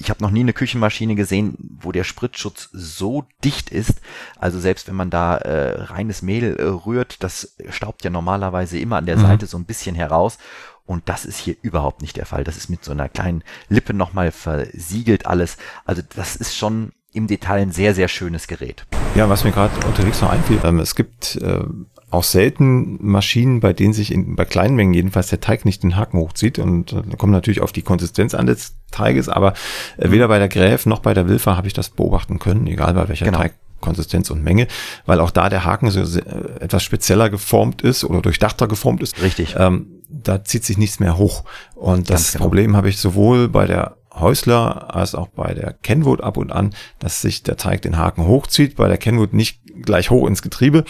ich 0.00 0.10
habe 0.10 0.22
noch 0.22 0.30
nie 0.30 0.40
eine 0.40 0.52
Küchenmaschine 0.52 1.14
gesehen, 1.14 1.56
wo 1.80 1.92
der 1.92 2.04
Spritzschutz 2.04 2.68
so 2.72 3.24
dicht 3.44 3.70
ist. 3.70 4.00
Also 4.38 4.60
selbst 4.60 4.88
wenn 4.88 4.94
man 4.94 5.10
da 5.10 5.36
äh, 5.38 5.82
reines 5.82 6.22
Mehl 6.22 6.56
äh, 6.56 6.62
rührt, 6.62 7.22
das 7.22 7.56
staubt 7.70 8.04
ja 8.04 8.10
normalerweise 8.10 8.78
immer 8.78 8.96
an 8.96 9.06
der 9.06 9.16
mhm. 9.16 9.22
Seite 9.22 9.46
so 9.46 9.58
ein 9.58 9.64
bisschen 9.64 9.96
heraus. 9.96 10.38
Und 10.86 11.08
das 11.08 11.26
ist 11.26 11.36
hier 11.36 11.56
überhaupt 11.60 12.00
nicht 12.00 12.16
der 12.16 12.26
Fall. 12.26 12.44
Das 12.44 12.56
ist 12.56 12.70
mit 12.70 12.84
so 12.84 12.92
einer 12.92 13.08
kleinen 13.08 13.44
Lippe 13.68 13.92
nochmal 13.92 14.30
versiegelt 14.32 15.26
alles. 15.26 15.58
Also 15.84 16.02
das 16.14 16.36
ist 16.36 16.56
schon 16.56 16.92
im 17.12 17.26
Detail 17.26 17.62
ein 17.62 17.72
sehr, 17.72 17.94
sehr 17.94 18.08
schönes 18.08 18.46
Gerät. 18.46 18.86
Ja, 19.14 19.28
was 19.28 19.44
mir 19.44 19.52
gerade 19.52 19.74
unterwegs 19.86 20.20
noch 20.22 20.30
einfiel, 20.30 20.60
ähm, 20.64 20.78
es 20.78 20.94
gibt 20.94 21.36
äh, 21.36 21.64
auch 22.10 22.24
selten 22.24 22.98
Maschinen, 23.00 23.60
bei 23.60 23.72
denen 23.72 23.92
sich 23.92 24.12
in, 24.12 24.34
bei 24.34 24.44
kleinen 24.44 24.76
Mengen 24.76 24.94
jedenfalls 24.94 25.28
der 25.28 25.40
Teig 25.40 25.64
nicht 25.64 25.82
den 25.82 25.96
Haken 25.96 26.18
hochzieht. 26.18 26.58
Und 26.58 26.92
äh, 26.92 27.02
da 27.08 27.16
kommt 27.16 27.32
natürlich 27.32 27.60
auf 27.60 27.72
die 27.72 27.82
Konsistenz 27.82 28.34
an 28.34 28.46
des 28.46 28.76
Teiges, 28.90 29.28
aber 29.28 29.52
äh, 29.98 30.10
weder 30.10 30.28
bei 30.28 30.38
der 30.38 30.48
Gräf 30.48 30.86
noch 30.86 31.00
bei 31.00 31.12
der 31.12 31.28
Wilfer 31.28 31.56
habe 31.56 31.66
ich 31.66 31.74
das 31.74 31.90
beobachten 31.90 32.38
können, 32.38 32.66
egal 32.66 32.94
bei 32.94 33.08
welcher 33.08 33.26
genau. 33.26 33.38
Teigkonsistenz 33.38 34.30
und 34.30 34.42
Menge, 34.42 34.68
weil 35.04 35.20
auch 35.20 35.30
da 35.30 35.50
der 35.50 35.64
Haken 35.64 35.90
so 35.90 36.04
sehr, 36.04 36.26
äh, 36.26 36.64
etwas 36.64 36.82
spezieller 36.82 37.28
geformt 37.28 37.82
ist 37.82 38.04
oder 38.04 38.22
durchdachter 38.22 38.68
geformt 38.68 39.02
ist. 39.02 39.20
Richtig. 39.20 39.56
Ähm, 39.58 39.88
da 40.08 40.42
zieht 40.42 40.64
sich 40.64 40.78
nichts 40.78 41.00
mehr 41.00 41.18
hoch. 41.18 41.44
Und 41.74 42.08
das 42.08 42.32
genau. 42.32 42.44
Problem 42.44 42.74
habe 42.74 42.88
ich 42.88 42.98
sowohl 42.98 43.48
bei 43.48 43.66
der 43.66 43.96
Häusler 44.14 44.94
als 44.94 45.14
auch 45.14 45.28
bei 45.28 45.54
der 45.54 45.74
Kenwood 45.74 46.22
ab 46.22 46.38
und 46.38 46.50
an, 46.50 46.74
dass 46.98 47.20
sich 47.20 47.42
der 47.42 47.56
Teig 47.56 47.82
den 47.82 47.98
Haken 47.98 48.26
hochzieht, 48.26 48.76
bei 48.76 48.88
der 48.88 48.96
Kenwood 48.96 49.32
nicht 49.32 49.60
gleich 49.82 50.10
hoch 50.10 50.26
ins 50.26 50.42
Getriebe 50.42 50.84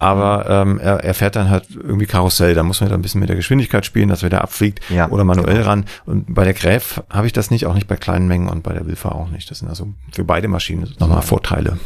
aber 0.00 0.46
ähm, 0.48 0.80
er, 0.80 1.04
er 1.04 1.14
fährt 1.14 1.36
dann 1.36 1.50
halt 1.50 1.64
irgendwie 1.74 2.06
Karussell. 2.06 2.54
Da 2.54 2.62
muss 2.62 2.80
man 2.80 2.88
dann 2.88 2.98
ein 2.98 3.02
bisschen 3.02 3.20
mit 3.20 3.28
der 3.28 3.36
Geschwindigkeit 3.36 3.84
spielen, 3.84 4.08
dass 4.08 4.22
er 4.22 4.30
da 4.30 4.38
abfliegt 4.38 4.80
ja, 4.88 5.08
oder 5.10 5.24
manuell 5.24 5.58
genau. 5.58 5.66
ran. 5.66 5.84
Und 6.06 6.34
bei 6.34 6.44
der 6.44 6.54
Gräf 6.54 7.02
habe 7.10 7.26
ich 7.26 7.34
das 7.34 7.50
nicht, 7.50 7.66
auch 7.66 7.74
nicht 7.74 7.86
bei 7.86 7.96
kleinen 7.96 8.26
Mengen 8.26 8.48
und 8.48 8.62
bei 8.62 8.72
der 8.72 8.86
Wilfer 8.86 9.14
auch 9.14 9.28
nicht. 9.28 9.50
Das 9.50 9.58
sind 9.58 9.68
also 9.68 9.88
für 10.10 10.24
beide 10.24 10.48
Maschinen 10.48 10.92
nochmal 10.98 11.20
Vorteile. 11.20 11.78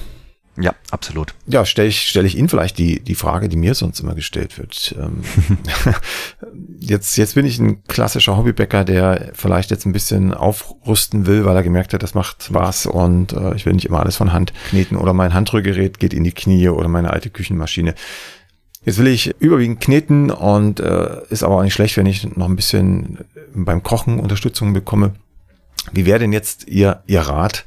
Ja, 0.57 0.73
absolut. 0.91 1.35
Ja, 1.47 1.67
stelle 1.67 1.89
ich, 1.89 2.03
stell 2.03 2.25
ich 2.25 2.37
Ihnen 2.37 2.49
vielleicht 2.49 2.79
die, 2.79 3.01
die 3.01 3.17
Frage, 3.17 3.49
die 3.49 3.57
mir 3.57 3.75
sonst 3.75 3.99
immer 3.99 4.15
gestellt 4.15 4.57
wird. 4.57 4.95
Ähm, 4.97 5.25
jetzt, 6.79 7.17
jetzt 7.17 7.35
bin 7.35 7.45
ich 7.45 7.59
ein 7.59 7.83
klassischer 7.85 8.37
Hobbybäcker, 8.37 8.85
der 8.85 9.33
vielleicht 9.35 9.73
jetzt 9.73 9.85
ein 9.85 9.93
bisschen 9.93 10.33
aufrüsten 10.33 11.27
will, 11.27 11.45
weil 11.45 11.57
er 11.57 11.65
gemerkt 11.65 11.93
hat, 11.93 12.05
das 12.05 12.15
macht 12.15 12.45
Spaß 12.45 12.87
und 12.87 13.33
äh, 13.33 13.55
ich 13.57 13.67
will 13.67 13.73
nicht 13.73 13.87
immer 13.87 14.01
alles 14.01 14.17
von 14.17 14.33
Hand 14.33 14.53
kneten 14.69 14.97
oder 14.97 15.13
mein 15.13 15.35
Handrührgerät 15.35 15.99
geht 15.99 16.15
in 16.15 16.23
die 16.23 16.33
Knie 16.33 16.69
oder 16.69 16.89
meine 16.89 17.11
alte 17.11 17.31
Küchenmaschine. 17.31 17.95
Jetzt 18.85 18.99
will 18.99 19.09
ich 19.09 19.35
überwiegend 19.41 19.81
kneten 19.81 20.31
und 20.31 20.79
äh, 20.79 21.23
ist 21.31 21.43
aber 21.43 21.57
auch 21.57 21.63
nicht 21.63 21.75
schlecht, 21.75 21.97
wenn 21.97 22.07
ich 22.07 22.37
noch 22.37 22.49
ein 22.49 22.57
bisschen 22.57 23.19
beim 23.55 23.83
Kochen 23.83 24.21
Unterstützung 24.21 24.73
bekomme. 24.73 25.15
Wie 25.93 26.07
wäre 26.07 26.19
denn 26.19 26.33
jetzt 26.33 26.69
Ihr, 26.69 27.03
Ihr 27.07 27.21
Rat? 27.21 27.65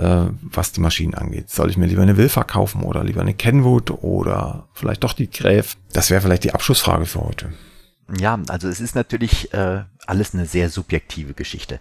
Äh, 0.00 0.30
was 0.40 0.72
die 0.72 0.80
Maschinen 0.80 1.14
angeht. 1.14 1.50
Soll 1.50 1.70
ich 1.70 1.76
mir 1.76 1.86
lieber 1.86 2.02
eine 2.02 2.16
Wilfer 2.16 2.44
kaufen 2.44 2.82
oder 2.82 3.04
lieber 3.04 3.20
eine 3.20 3.34
Kenwood 3.34 3.90
oder 3.90 4.68
vielleicht 4.72 5.04
doch 5.04 5.12
die 5.12 5.30
Gräf? 5.30 5.76
Das 5.92 6.10
wäre 6.10 6.22
vielleicht 6.22 6.44
die 6.44 6.54
Abschlussfrage 6.54 7.06
für 7.06 7.20
heute. 7.20 7.52
Ja, 8.18 8.40
also 8.48 8.68
es 8.68 8.80
ist 8.80 8.94
natürlich 8.94 9.52
äh, 9.54 9.84
alles 10.06 10.34
eine 10.34 10.46
sehr 10.46 10.70
subjektive 10.70 11.34
Geschichte. 11.34 11.78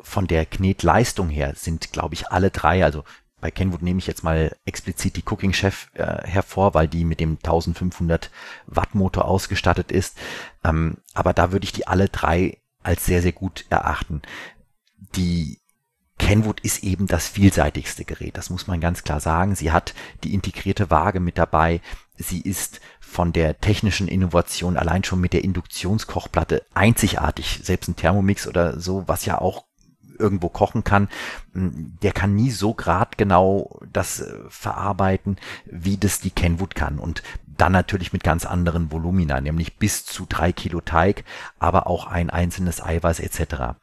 Von 0.00 0.26
der 0.26 0.46
Knetleistung 0.46 1.28
her 1.28 1.52
sind, 1.56 1.92
glaube 1.92 2.14
ich, 2.14 2.28
alle 2.28 2.50
drei, 2.50 2.84
also 2.84 3.04
bei 3.40 3.50
Kenwood 3.50 3.82
nehme 3.82 3.98
ich 3.98 4.06
jetzt 4.06 4.24
mal 4.24 4.56
explizit 4.64 5.16
die 5.16 5.22
Cooking 5.24 5.52
Chef 5.52 5.88
äh, 5.94 6.26
hervor, 6.26 6.74
weil 6.74 6.88
die 6.88 7.04
mit 7.04 7.20
dem 7.20 7.36
1500 7.36 8.30
Watt 8.66 8.94
Motor 8.94 9.26
ausgestattet 9.26 9.92
ist. 9.92 10.16
Ähm, 10.64 10.98
aber 11.14 11.34
da 11.34 11.52
würde 11.52 11.64
ich 11.64 11.72
die 11.72 11.86
alle 11.86 12.08
drei 12.08 12.58
als 12.82 13.04
sehr, 13.04 13.22
sehr 13.22 13.32
gut 13.32 13.64
erachten. 13.70 14.22
Die 15.14 15.60
Kenwood 16.28 16.60
ist 16.60 16.84
eben 16.84 17.06
das 17.06 17.26
vielseitigste 17.26 18.04
Gerät, 18.04 18.36
das 18.36 18.50
muss 18.50 18.66
man 18.66 18.82
ganz 18.82 19.02
klar 19.02 19.18
sagen. 19.18 19.54
Sie 19.54 19.72
hat 19.72 19.94
die 20.24 20.34
integrierte 20.34 20.90
Waage 20.90 21.20
mit 21.20 21.38
dabei. 21.38 21.80
Sie 22.18 22.42
ist 22.42 22.82
von 23.00 23.32
der 23.32 23.62
technischen 23.62 24.08
Innovation 24.08 24.76
allein 24.76 25.04
schon 25.04 25.22
mit 25.22 25.32
der 25.32 25.42
Induktionskochplatte 25.42 26.66
einzigartig. 26.74 27.60
Selbst 27.62 27.88
ein 27.88 27.96
Thermomix 27.96 28.46
oder 28.46 28.78
so, 28.78 29.04
was 29.06 29.24
ja 29.24 29.40
auch 29.40 29.64
irgendwo 30.18 30.50
kochen 30.50 30.84
kann, 30.84 31.08
der 31.54 32.12
kann 32.12 32.34
nie 32.34 32.50
so 32.50 32.74
gradgenau 32.74 33.80
das 33.90 34.20
äh, 34.20 34.34
verarbeiten, 34.50 35.38
wie 35.64 35.96
das 35.96 36.20
die 36.20 36.30
Kenwood 36.30 36.74
kann. 36.74 36.98
Und 36.98 37.22
dann 37.46 37.72
natürlich 37.72 38.12
mit 38.12 38.22
ganz 38.22 38.44
anderen 38.44 38.92
Volumina, 38.92 39.40
nämlich 39.40 39.78
bis 39.78 40.04
zu 40.04 40.26
drei 40.28 40.52
Kilo 40.52 40.82
Teig, 40.82 41.24
aber 41.58 41.86
auch 41.86 42.06
ein 42.06 42.28
einzelnes 42.28 42.82
Eiweiß 42.84 43.20
etc. 43.20 43.78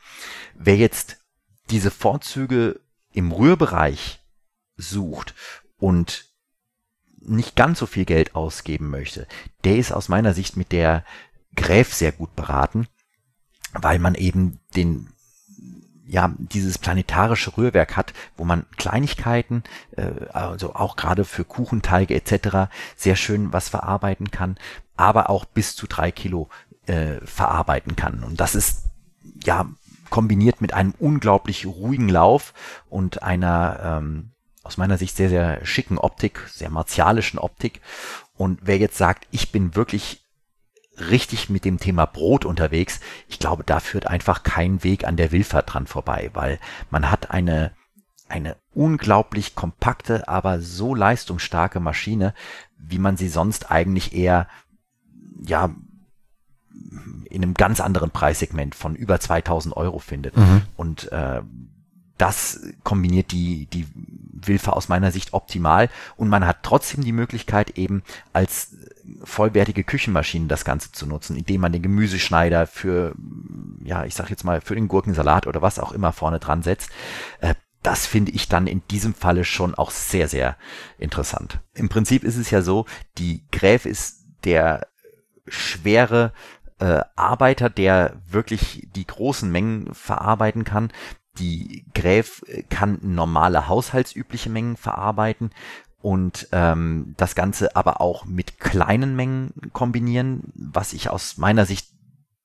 Wer 0.54 0.78
jetzt 0.78 1.25
diese 1.70 1.92
Vorzüge 1.92 2.80
im 3.12 3.32
Rührbereich 3.32 4.20
sucht 4.78 5.34
und 5.78 6.26
nicht 7.20 7.56
ganz 7.56 7.80
so 7.80 7.86
viel 7.86 8.06
Geld 8.06 8.36
ausgeben 8.36 8.90
möchte, 8.90 9.28
der 9.64 9.78
ist 9.78 9.92
aus 9.92 10.10
meiner 10.10 10.34
Sicht 10.34 10.58
mit 10.58 10.72
der 10.72 11.04
Gräf 11.56 11.94
sehr 11.94 12.12
gut 12.12 12.36
beraten, 12.36 12.88
weil 13.74 14.00
man 14.00 14.16
eben 14.16 14.60
den 14.76 15.10
ja 16.08 16.34
dieses 16.38 16.78
planetarische 16.78 17.58
Rührwerk 17.58 17.98
hat, 17.98 18.14
wo 18.38 18.46
man 18.46 18.66
Kleinigkeiten, 18.78 19.64
äh, 19.98 20.28
also 20.32 20.76
auch 20.76 20.96
gerade 20.96 21.26
für 21.26 21.44
Kuchenteige 21.44 22.14
etc. 22.14 22.72
sehr 22.96 23.16
schön 23.16 23.54
was 23.54 23.70
verarbeiten 23.70 24.30
kann, 24.30 24.58
aber 24.96 25.30
auch 25.30 25.46
bis 25.46 25.76
zu 25.76 25.88
drei 25.88 26.12
Kilo 26.12 26.50
äh, 26.86 27.16
verarbeiten 27.26 27.96
kann. 27.96 28.24
Und 28.24 28.40
das 28.40 28.54
ist 28.54 28.84
ja 29.44 29.68
kombiniert 30.10 30.62
mit 30.62 30.74
einem 30.74 30.94
unglaublich 31.00 31.66
ruhigen 31.66 32.10
Lauf 32.10 32.54
und 32.90 33.24
einer 33.24 33.80
ähm, 33.84 34.32
aus 34.64 34.78
meiner 34.78 34.98
Sicht 34.98 35.16
sehr, 35.16 35.30
sehr 35.30 35.66
schicken 35.66 35.98
Optik, 35.98 36.42
sehr 36.52 36.70
martialischen 36.70 37.40
Optik. 37.40 37.82
Und 38.36 38.60
wer 38.64 38.78
jetzt 38.78 38.98
sagt, 38.98 39.28
ich 39.32 39.52
bin 39.52 39.76
wirklich 39.76 40.26
richtig 40.98 41.50
mit 41.50 41.66
dem 41.66 41.80
Thema 41.80 42.06
Brot 42.06 42.46
unterwegs, 42.46 43.00
ich 43.28 43.40
glaube, 43.40 43.64
da 43.64 43.80
führt 43.80 44.08
einfach 44.08 44.44
kein 44.44 44.84
Weg 44.84 45.06
an 45.06 45.18
der 45.18 45.32
Wilfahrt 45.32 45.74
dran 45.74 45.88
vorbei, 45.88 46.32
weil 46.34 46.60
man 46.90 47.12
hat 47.12 47.32
eine, 47.32 47.72
eine 48.28 48.56
unglaublich 48.74 49.56
kompakte, 49.56 50.28
aber 50.28 50.62
so 50.62 50.96
leistungsstarke 50.96 51.80
Maschine, 51.80 52.34
wie 52.78 53.00
man 53.00 53.18
sie 53.18 53.30
sonst 53.30 53.72
eigentlich 53.72 54.14
eher, 54.16 54.48
ja, 55.46 55.76
in 57.30 57.44
einem 57.44 57.54
ganz 57.54 57.80
anderen 57.80 58.12
Preissegment 58.12 58.76
von 58.76 58.96
über 58.96 59.20
2000 59.20 59.76
Euro 59.76 60.00
findet. 60.00 60.38
Mhm. 60.38 60.62
Und 60.76 61.12
äh, 61.12 61.42
das 62.18 62.62
kombiniert 62.84 63.32
die, 63.32 63.66
die 63.68 63.86
Wilfer 64.34 64.76
aus 64.76 64.88
meiner 64.88 65.12
Sicht 65.12 65.34
optimal 65.34 65.90
und 66.16 66.30
man 66.30 66.46
hat 66.46 66.60
trotzdem 66.64 67.04
die 67.04 67.12
Möglichkeit 67.12 67.72
eben 67.72 68.04
als 68.32 68.76
vollwertige 69.24 69.84
Küchenmaschine 69.84 70.48
das 70.48 70.66
Ganze 70.66 70.92
zu 70.92 71.06
nutzen, 71.08 71.36
indem 71.36 71.62
man 71.62 71.74
den 71.74 71.82
Gemüseschneider 71.82 72.68
für, 72.68 73.16
ja, 73.84 74.06
ich 74.06 74.16
sag 74.16 74.30
jetzt 74.30 74.44
mal, 74.44 74.62
für 74.62 74.76
den 74.76 74.88
Gurkensalat 74.88 75.48
oder 75.48 75.62
was 75.62 75.80
auch 75.80 75.92
immer 75.92 76.14
vorne 76.14 76.40
dran 76.40 76.64
setzt. 76.64 76.90
Äh, 77.42 77.56
das 77.84 78.08
finde 78.08 78.32
ich 78.32 78.50
dann 78.50 78.66
in 78.66 78.82
diesem 78.90 79.14
Falle 79.14 79.44
schon 79.44 79.76
auch 79.76 79.92
sehr, 79.92 80.28
sehr 80.28 80.58
interessant. 80.98 81.60
Im 81.76 81.88
Prinzip 81.88 82.24
ist 82.24 82.38
es 82.38 82.50
ja 82.50 82.64
so, 82.64 82.86
die 83.20 83.46
Gräf 83.52 83.86
ist 83.86 84.26
der 84.44 84.88
schwere 85.48 86.34
äh, 86.80 87.02
Arbeiter, 87.16 87.70
der 87.70 88.18
wirklich 88.30 88.88
die 88.96 89.08
großen 89.08 89.52
Mengen 89.52 89.94
verarbeiten 89.94 90.64
kann. 90.64 90.92
Die 91.38 91.86
Gräf 91.94 92.44
kann 92.70 93.00
normale 93.02 93.68
haushaltsübliche 93.68 94.50
Mengen 94.50 94.78
verarbeiten 94.78 95.52
und 96.02 96.48
ähm, 96.52 97.16
das 97.18 97.34
Ganze 97.34 97.76
aber 97.76 98.00
auch 98.00 98.26
mit 98.26 98.60
kleinen 98.60 99.16
Mengen 99.16 99.54
kombinieren, 99.74 100.54
was 100.54 100.94
ich 100.94 101.10
aus 101.10 101.38
meiner 101.38 101.66
Sicht 101.66 101.95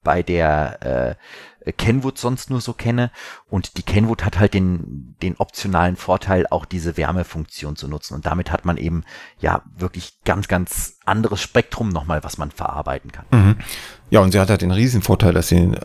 bei 0.02 0.22
der 0.22 1.16
äh, 1.62 1.72
Kenwood 1.72 2.18
sonst 2.18 2.50
nur 2.50 2.60
so 2.60 2.72
kenne. 2.72 3.10
Und 3.48 3.76
die 3.76 3.82
Kenwood 3.82 4.24
hat 4.24 4.38
halt 4.38 4.54
den, 4.54 5.16
den 5.22 5.36
optionalen 5.36 5.96
Vorteil, 5.96 6.46
auch 6.50 6.64
diese 6.64 6.96
Wärmefunktion 6.96 7.76
zu 7.76 7.88
nutzen. 7.88 8.14
Und 8.14 8.26
damit 8.26 8.50
hat 8.50 8.64
man 8.64 8.76
eben 8.76 9.04
ja 9.40 9.62
wirklich 9.76 10.14
ganz, 10.24 10.48
ganz 10.48 10.94
anderes 11.04 11.40
Spektrum 11.40 11.90
nochmal, 11.90 12.24
was 12.24 12.38
man 12.38 12.50
verarbeiten 12.50 13.12
kann. 13.12 13.26
Mhm. 13.30 13.56
Ja, 14.10 14.20
und 14.20 14.32
sie 14.32 14.40
hat 14.40 14.50
halt 14.50 14.62
den 14.62 14.70
riesen 14.70 15.02
Vorteil, 15.02 15.34
dass 15.34 15.48
sie 15.48 15.56
äh, 15.56 15.78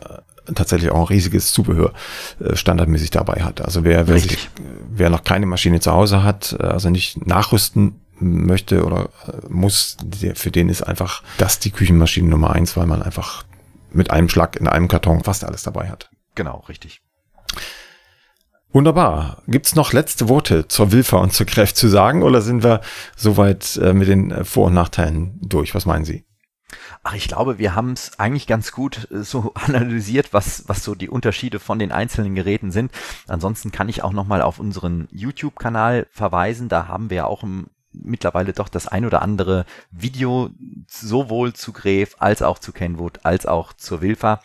tatsächlich 0.54 0.90
auch 0.90 1.00
ein 1.00 1.14
riesiges 1.14 1.52
Zubehör 1.52 1.92
äh, 2.40 2.56
standardmäßig 2.56 3.10
dabei 3.10 3.42
hat. 3.42 3.60
Also 3.60 3.84
wer, 3.84 4.08
wer, 4.08 4.18
sich, 4.18 4.48
wer 4.90 5.10
noch 5.10 5.24
keine 5.24 5.46
Maschine 5.46 5.80
zu 5.80 5.92
Hause 5.92 6.22
hat, 6.22 6.56
äh, 6.58 6.64
also 6.64 6.90
nicht 6.90 7.26
nachrüsten 7.26 8.00
möchte 8.18 8.84
oder 8.84 9.10
äh, 9.26 9.46
muss, 9.48 9.98
der, 10.02 10.36
für 10.36 10.50
den 10.50 10.68
ist 10.68 10.82
einfach 10.82 11.22
das 11.38 11.58
die 11.58 11.70
Küchenmaschine 11.70 12.28
Nummer 12.28 12.50
eins, 12.50 12.76
weil 12.76 12.86
man 12.86 13.02
einfach 13.02 13.44
mit 13.96 14.10
einem 14.10 14.28
Schlag 14.28 14.56
in 14.56 14.68
einem 14.68 14.88
Karton 14.88 15.24
fast 15.24 15.44
alles 15.44 15.62
dabei 15.62 15.88
hat. 15.88 16.10
Genau, 16.34 16.64
richtig. 16.68 17.00
Wunderbar. 18.72 19.42
Gibt's 19.46 19.74
noch 19.74 19.92
letzte 19.92 20.28
Worte 20.28 20.68
zur 20.68 20.92
Wilfer 20.92 21.20
und 21.20 21.32
zur 21.32 21.46
Kräft 21.46 21.76
zu 21.76 21.88
sagen 21.88 22.22
oder 22.22 22.42
sind 22.42 22.62
wir 22.62 22.82
soweit 23.16 23.76
äh, 23.78 23.94
mit 23.94 24.08
den 24.08 24.30
äh, 24.30 24.44
Vor- 24.44 24.66
und 24.66 24.74
Nachteilen 24.74 25.38
durch? 25.40 25.74
Was 25.74 25.86
meinen 25.86 26.04
Sie? 26.04 26.26
Ach, 27.02 27.14
ich 27.14 27.28
glaube, 27.28 27.58
wir 27.58 27.74
haben 27.74 27.92
es 27.92 28.18
eigentlich 28.18 28.46
ganz 28.46 28.72
gut 28.72 29.08
äh, 29.10 29.22
so 29.22 29.52
analysiert, 29.66 30.32
was, 30.32 30.64
was 30.66 30.84
so 30.84 30.94
die 30.94 31.08
Unterschiede 31.08 31.58
von 31.58 31.78
den 31.78 31.92
einzelnen 31.92 32.34
Geräten 32.34 32.70
sind. 32.70 32.92
Ansonsten 33.28 33.72
kann 33.72 33.88
ich 33.88 34.02
auch 34.02 34.12
nochmal 34.12 34.42
auf 34.42 34.58
unseren 34.58 35.08
YouTube-Kanal 35.10 36.06
verweisen. 36.10 36.68
Da 36.68 36.88
haben 36.88 37.08
wir 37.08 37.28
auch 37.28 37.44
im 37.44 37.68
mittlerweile 38.06 38.52
doch 38.52 38.68
das 38.68 38.86
ein 38.88 39.04
oder 39.04 39.22
andere 39.22 39.66
Video 39.90 40.50
sowohl 40.88 41.52
zu 41.52 41.72
Gräf 41.72 42.16
als 42.18 42.42
auch 42.42 42.58
zu 42.58 42.72
Kenwood 42.72 43.20
als 43.24 43.46
auch 43.46 43.72
zur 43.72 44.00
Wilfa 44.00 44.40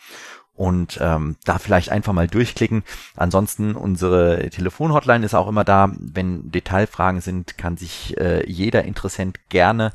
und 0.54 0.98
ähm, 1.00 1.36
da 1.44 1.58
vielleicht 1.58 1.90
einfach 1.90 2.12
mal 2.12 2.28
durchklicken. 2.28 2.82
Ansonsten 3.16 3.74
unsere 3.74 4.50
Telefonhotline 4.50 5.24
ist 5.24 5.34
auch 5.34 5.48
immer 5.48 5.64
da. 5.64 5.90
Wenn 5.98 6.50
Detailfragen 6.50 7.20
sind, 7.20 7.56
kann 7.56 7.76
sich 7.76 8.18
äh, 8.18 8.48
jeder 8.48 8.84
Interessent 8.84 9.48
gerne 9.48 9.92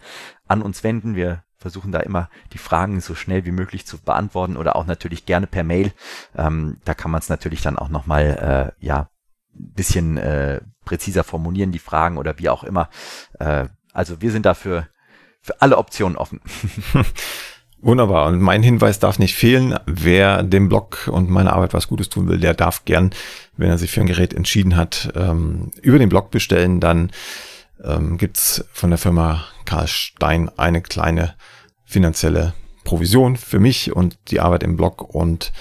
an 0.48 0.62
uns 0.62 0.84
wenden. 0.84 1.16
Wir 1.16 1.44
versuchen 1.58 1.92
da 1.92 2.00
immer 2.00 2.30
die 2.54 2.58
Fragen 2.58 3.02
so 3.02 3.16
schnell 3.16 3.46
wie 3.46 3.52
möglich 3.52 3.86
zu 3.86 3.98
beantworten 3.98 4.58
oder 4.58 4.76
auch 4.76 4.86
natürlich 4.86 5.26
gerne 5.26 5.48
per 5.48 5.64
Mail. 5.64 5.92
Ähm, 6.36 6.78
da 6.86 6.94
kann 6.94 7.12
man 7.12 7.20
es 7.20 7.30
natürlich 7.30 7.62
dann 7.62 7.78
auch 7.78 7.90
nochmal 7.90 8.74
äh, 8.80 8.86
ja 8.86 9.10
bisschen 9.58 10.18
äh, 10.18 10.62
präziser 10.86 11.24
formulieren, 11.24 11.72
die 11.72 11.80
Fragen 11.80 12.18
oder 12.18 12.38
wie 12.40 12.50
auch 12.50 12.64
immer. 12.64 12.90
Äh, 13.40 13.66
also 13.94 14.22
wir 14.22 14.32
sind 14.32 14.46
dafür 14.46 14.88
für 15.42 15.62
alle 15.62 15.78
Optionen 15.78 16.18
offen. 16.18 16.42
Wunderbar. 17.80 18.28
Und 18.28 18.40
mein 18.40 18.64
Hinweis 18.64 19.00
darf 19.00 19.20
nicht 19.20 19.36
fehlen. 19.36 19.78
Wer 19.86 20.42
dem 20.42 20.68
Blog 20.68 21.08
und 21.12 21.30
meiner 21.30 21.54
Arbeit 21.54 21.74
was 21.74 21.88
Gutes 21.88 22.10
tun 22.10 22.28
will, 22.28 22.40
der 22.40 22.56
darf 22.56 22.86
gern, 22.86 23.12
wenn 23.56 23.70
er 23.70 23.78
sich 23.78 23.92
für 23.92 24.02
ein 24.02 24.08
Gerät 24.08 24.34
entschieden 24.34 24.76
hat, 24.76 25.12
ähm, 25.16 25.72
über 25.82 26.00
den 26.00 26.10
Blog 26.10 26.32
bestellen. 26.32 26.80
Dann 26.80 27.12
ähm, 27.84 28.18
gibt's 28.18 28.66
von 28.74 28.90
der 28.90 28.98
Firma 28.98 29.46
Karl 29.66 29.88
Stein 29.88 30.50
eine 30.58 30.82
kleine 30.82 31.36
finanzielle 31.86 32.54
Provision 32.84 33.38
für 33.38 33.60
mich 33.60 33.96
und 33.96 34.18
die 34.30 34.40
Arbeit 34.40 34.64
im 34.64 34.76
Blog 34.76 35.02
und 35.02 35.52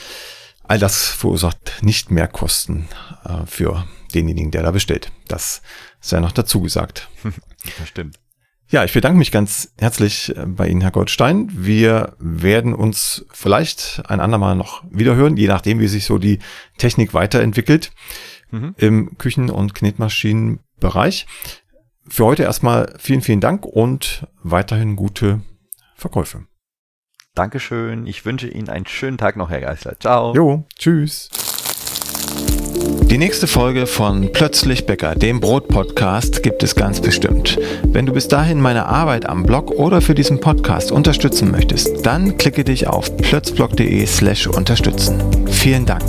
all 0.69 0.79
das 0.79 1.09
verursacht 1.09 1.83
nicht 1.83 2.11
mehr 2.11 2.29
Kosten 2.29 2.89
äh, 3.25 3.47
für 3.47 3.87
denjenigen, 4.15 4.51
der 4.51 4.63
da 4.63 4.71
bestellt. 4.71 5.13
Das 5.29 5.63
sei 6.01 6.21
noch 6.21 6.33
dazu 6.33 6.61
gesagt. 6.61 7.09
Das 7.81 7.89
stimmt. 7.89 8.21
Ja, 8.69 8.85
ich 8.85 8.93
bedanke 8.93 9.19
mich 9.19 9.33
ganz 9.33 9.73
herzlich 9.79 10.37
äh, 10.37 10.47
bei 10.47 10.69
Ihnen, 10.69 10.81
Herr 10.81 10.93
Goldstein. 10.93 11.49
Wir 11.53 12.15
werden 12.19 12.75
uns 12.75 13.25
vielleicht 13.33 14.03
ein 14.09 14.21
andermal 14.21 14.57
noch 14.57 14.85
wiederhören, 14.91 15.37
je 15.37 15.49
nachdem, 15.49 15.81
wie 15.81 15.89
sich 15.89 16.05
so 16.05 16.19
die 16.19 16.39
Technik 16.79 17.13
weiterentwickelt 17.13 17.93
mhm. 18.51 18.75
im 18.77 19.19
Küchen- 19.19 19.51
und 19.51 19.75
Knetmaschinenbereich. 19.75 21.27
Für 22.09 22.25
heute 22.25 22.45
erstmal 22.45 22.95
vielen, 22.99 23.23
vielen 23.23 23.41
Dank 23.41 23.65
und 23.67 24.27
weiterhin 24.43 24.97
gute 24.97 25.43
Verkäufe. 25.97 26.47
Dankeschön. 27.37 28.07
Ich 28.07 28.25
wünsche 28.25 28.49
Ihnen 28.49 28.69
einen 28.69 28.87
schönen 28.87 29.19
Tag 29.19 29.37
noch, 29.37 29.51
Herr 29.51 29.61
Geisler. 29.61 29.95
Ciao. 30.01 30.35
Jo, 30.35 30.65
tschüss. 30.77 31.29
Die 33.09 33.19
nächste 33.19 33.47
Folge 33.47 33.87
von 33.87 34.33
Plötzlich 34.33 34.85
Bäcker, 34.85 35.15
dem 35.15 35.39
Brot-Podcast, 35.39 36.43
gibt 36.43 36.63
es 36.65 36.75
ganz 36.75 37.01
bestimmt. 37.01 37.59
Wenn 37.85 38.05
du 38.05 38.13
bis 38.13 38.27
dahin 38.27 38.61
meine 38.61 38.87
Arbeit 38.87 39.29
am 39.29 39.45
Blog 39.45 39.71
oder 39.71 40.01
für 40.01 40.15
diesen 40.15 40.41
Podcast 40.41 40.91
unterstützen 40.91 41.53
möchtest, 41.53 42.05
dann 42.05 42.37
klicke 42.37 42.65
dich 42.65 42.89
auf 42.89 43.17
plötzblog.de 43.17 44.05
slash 44.07 44.49
unterstützen. 44.49 45.23
Vielen 45.47 45.87
Dank. 45.87 46.03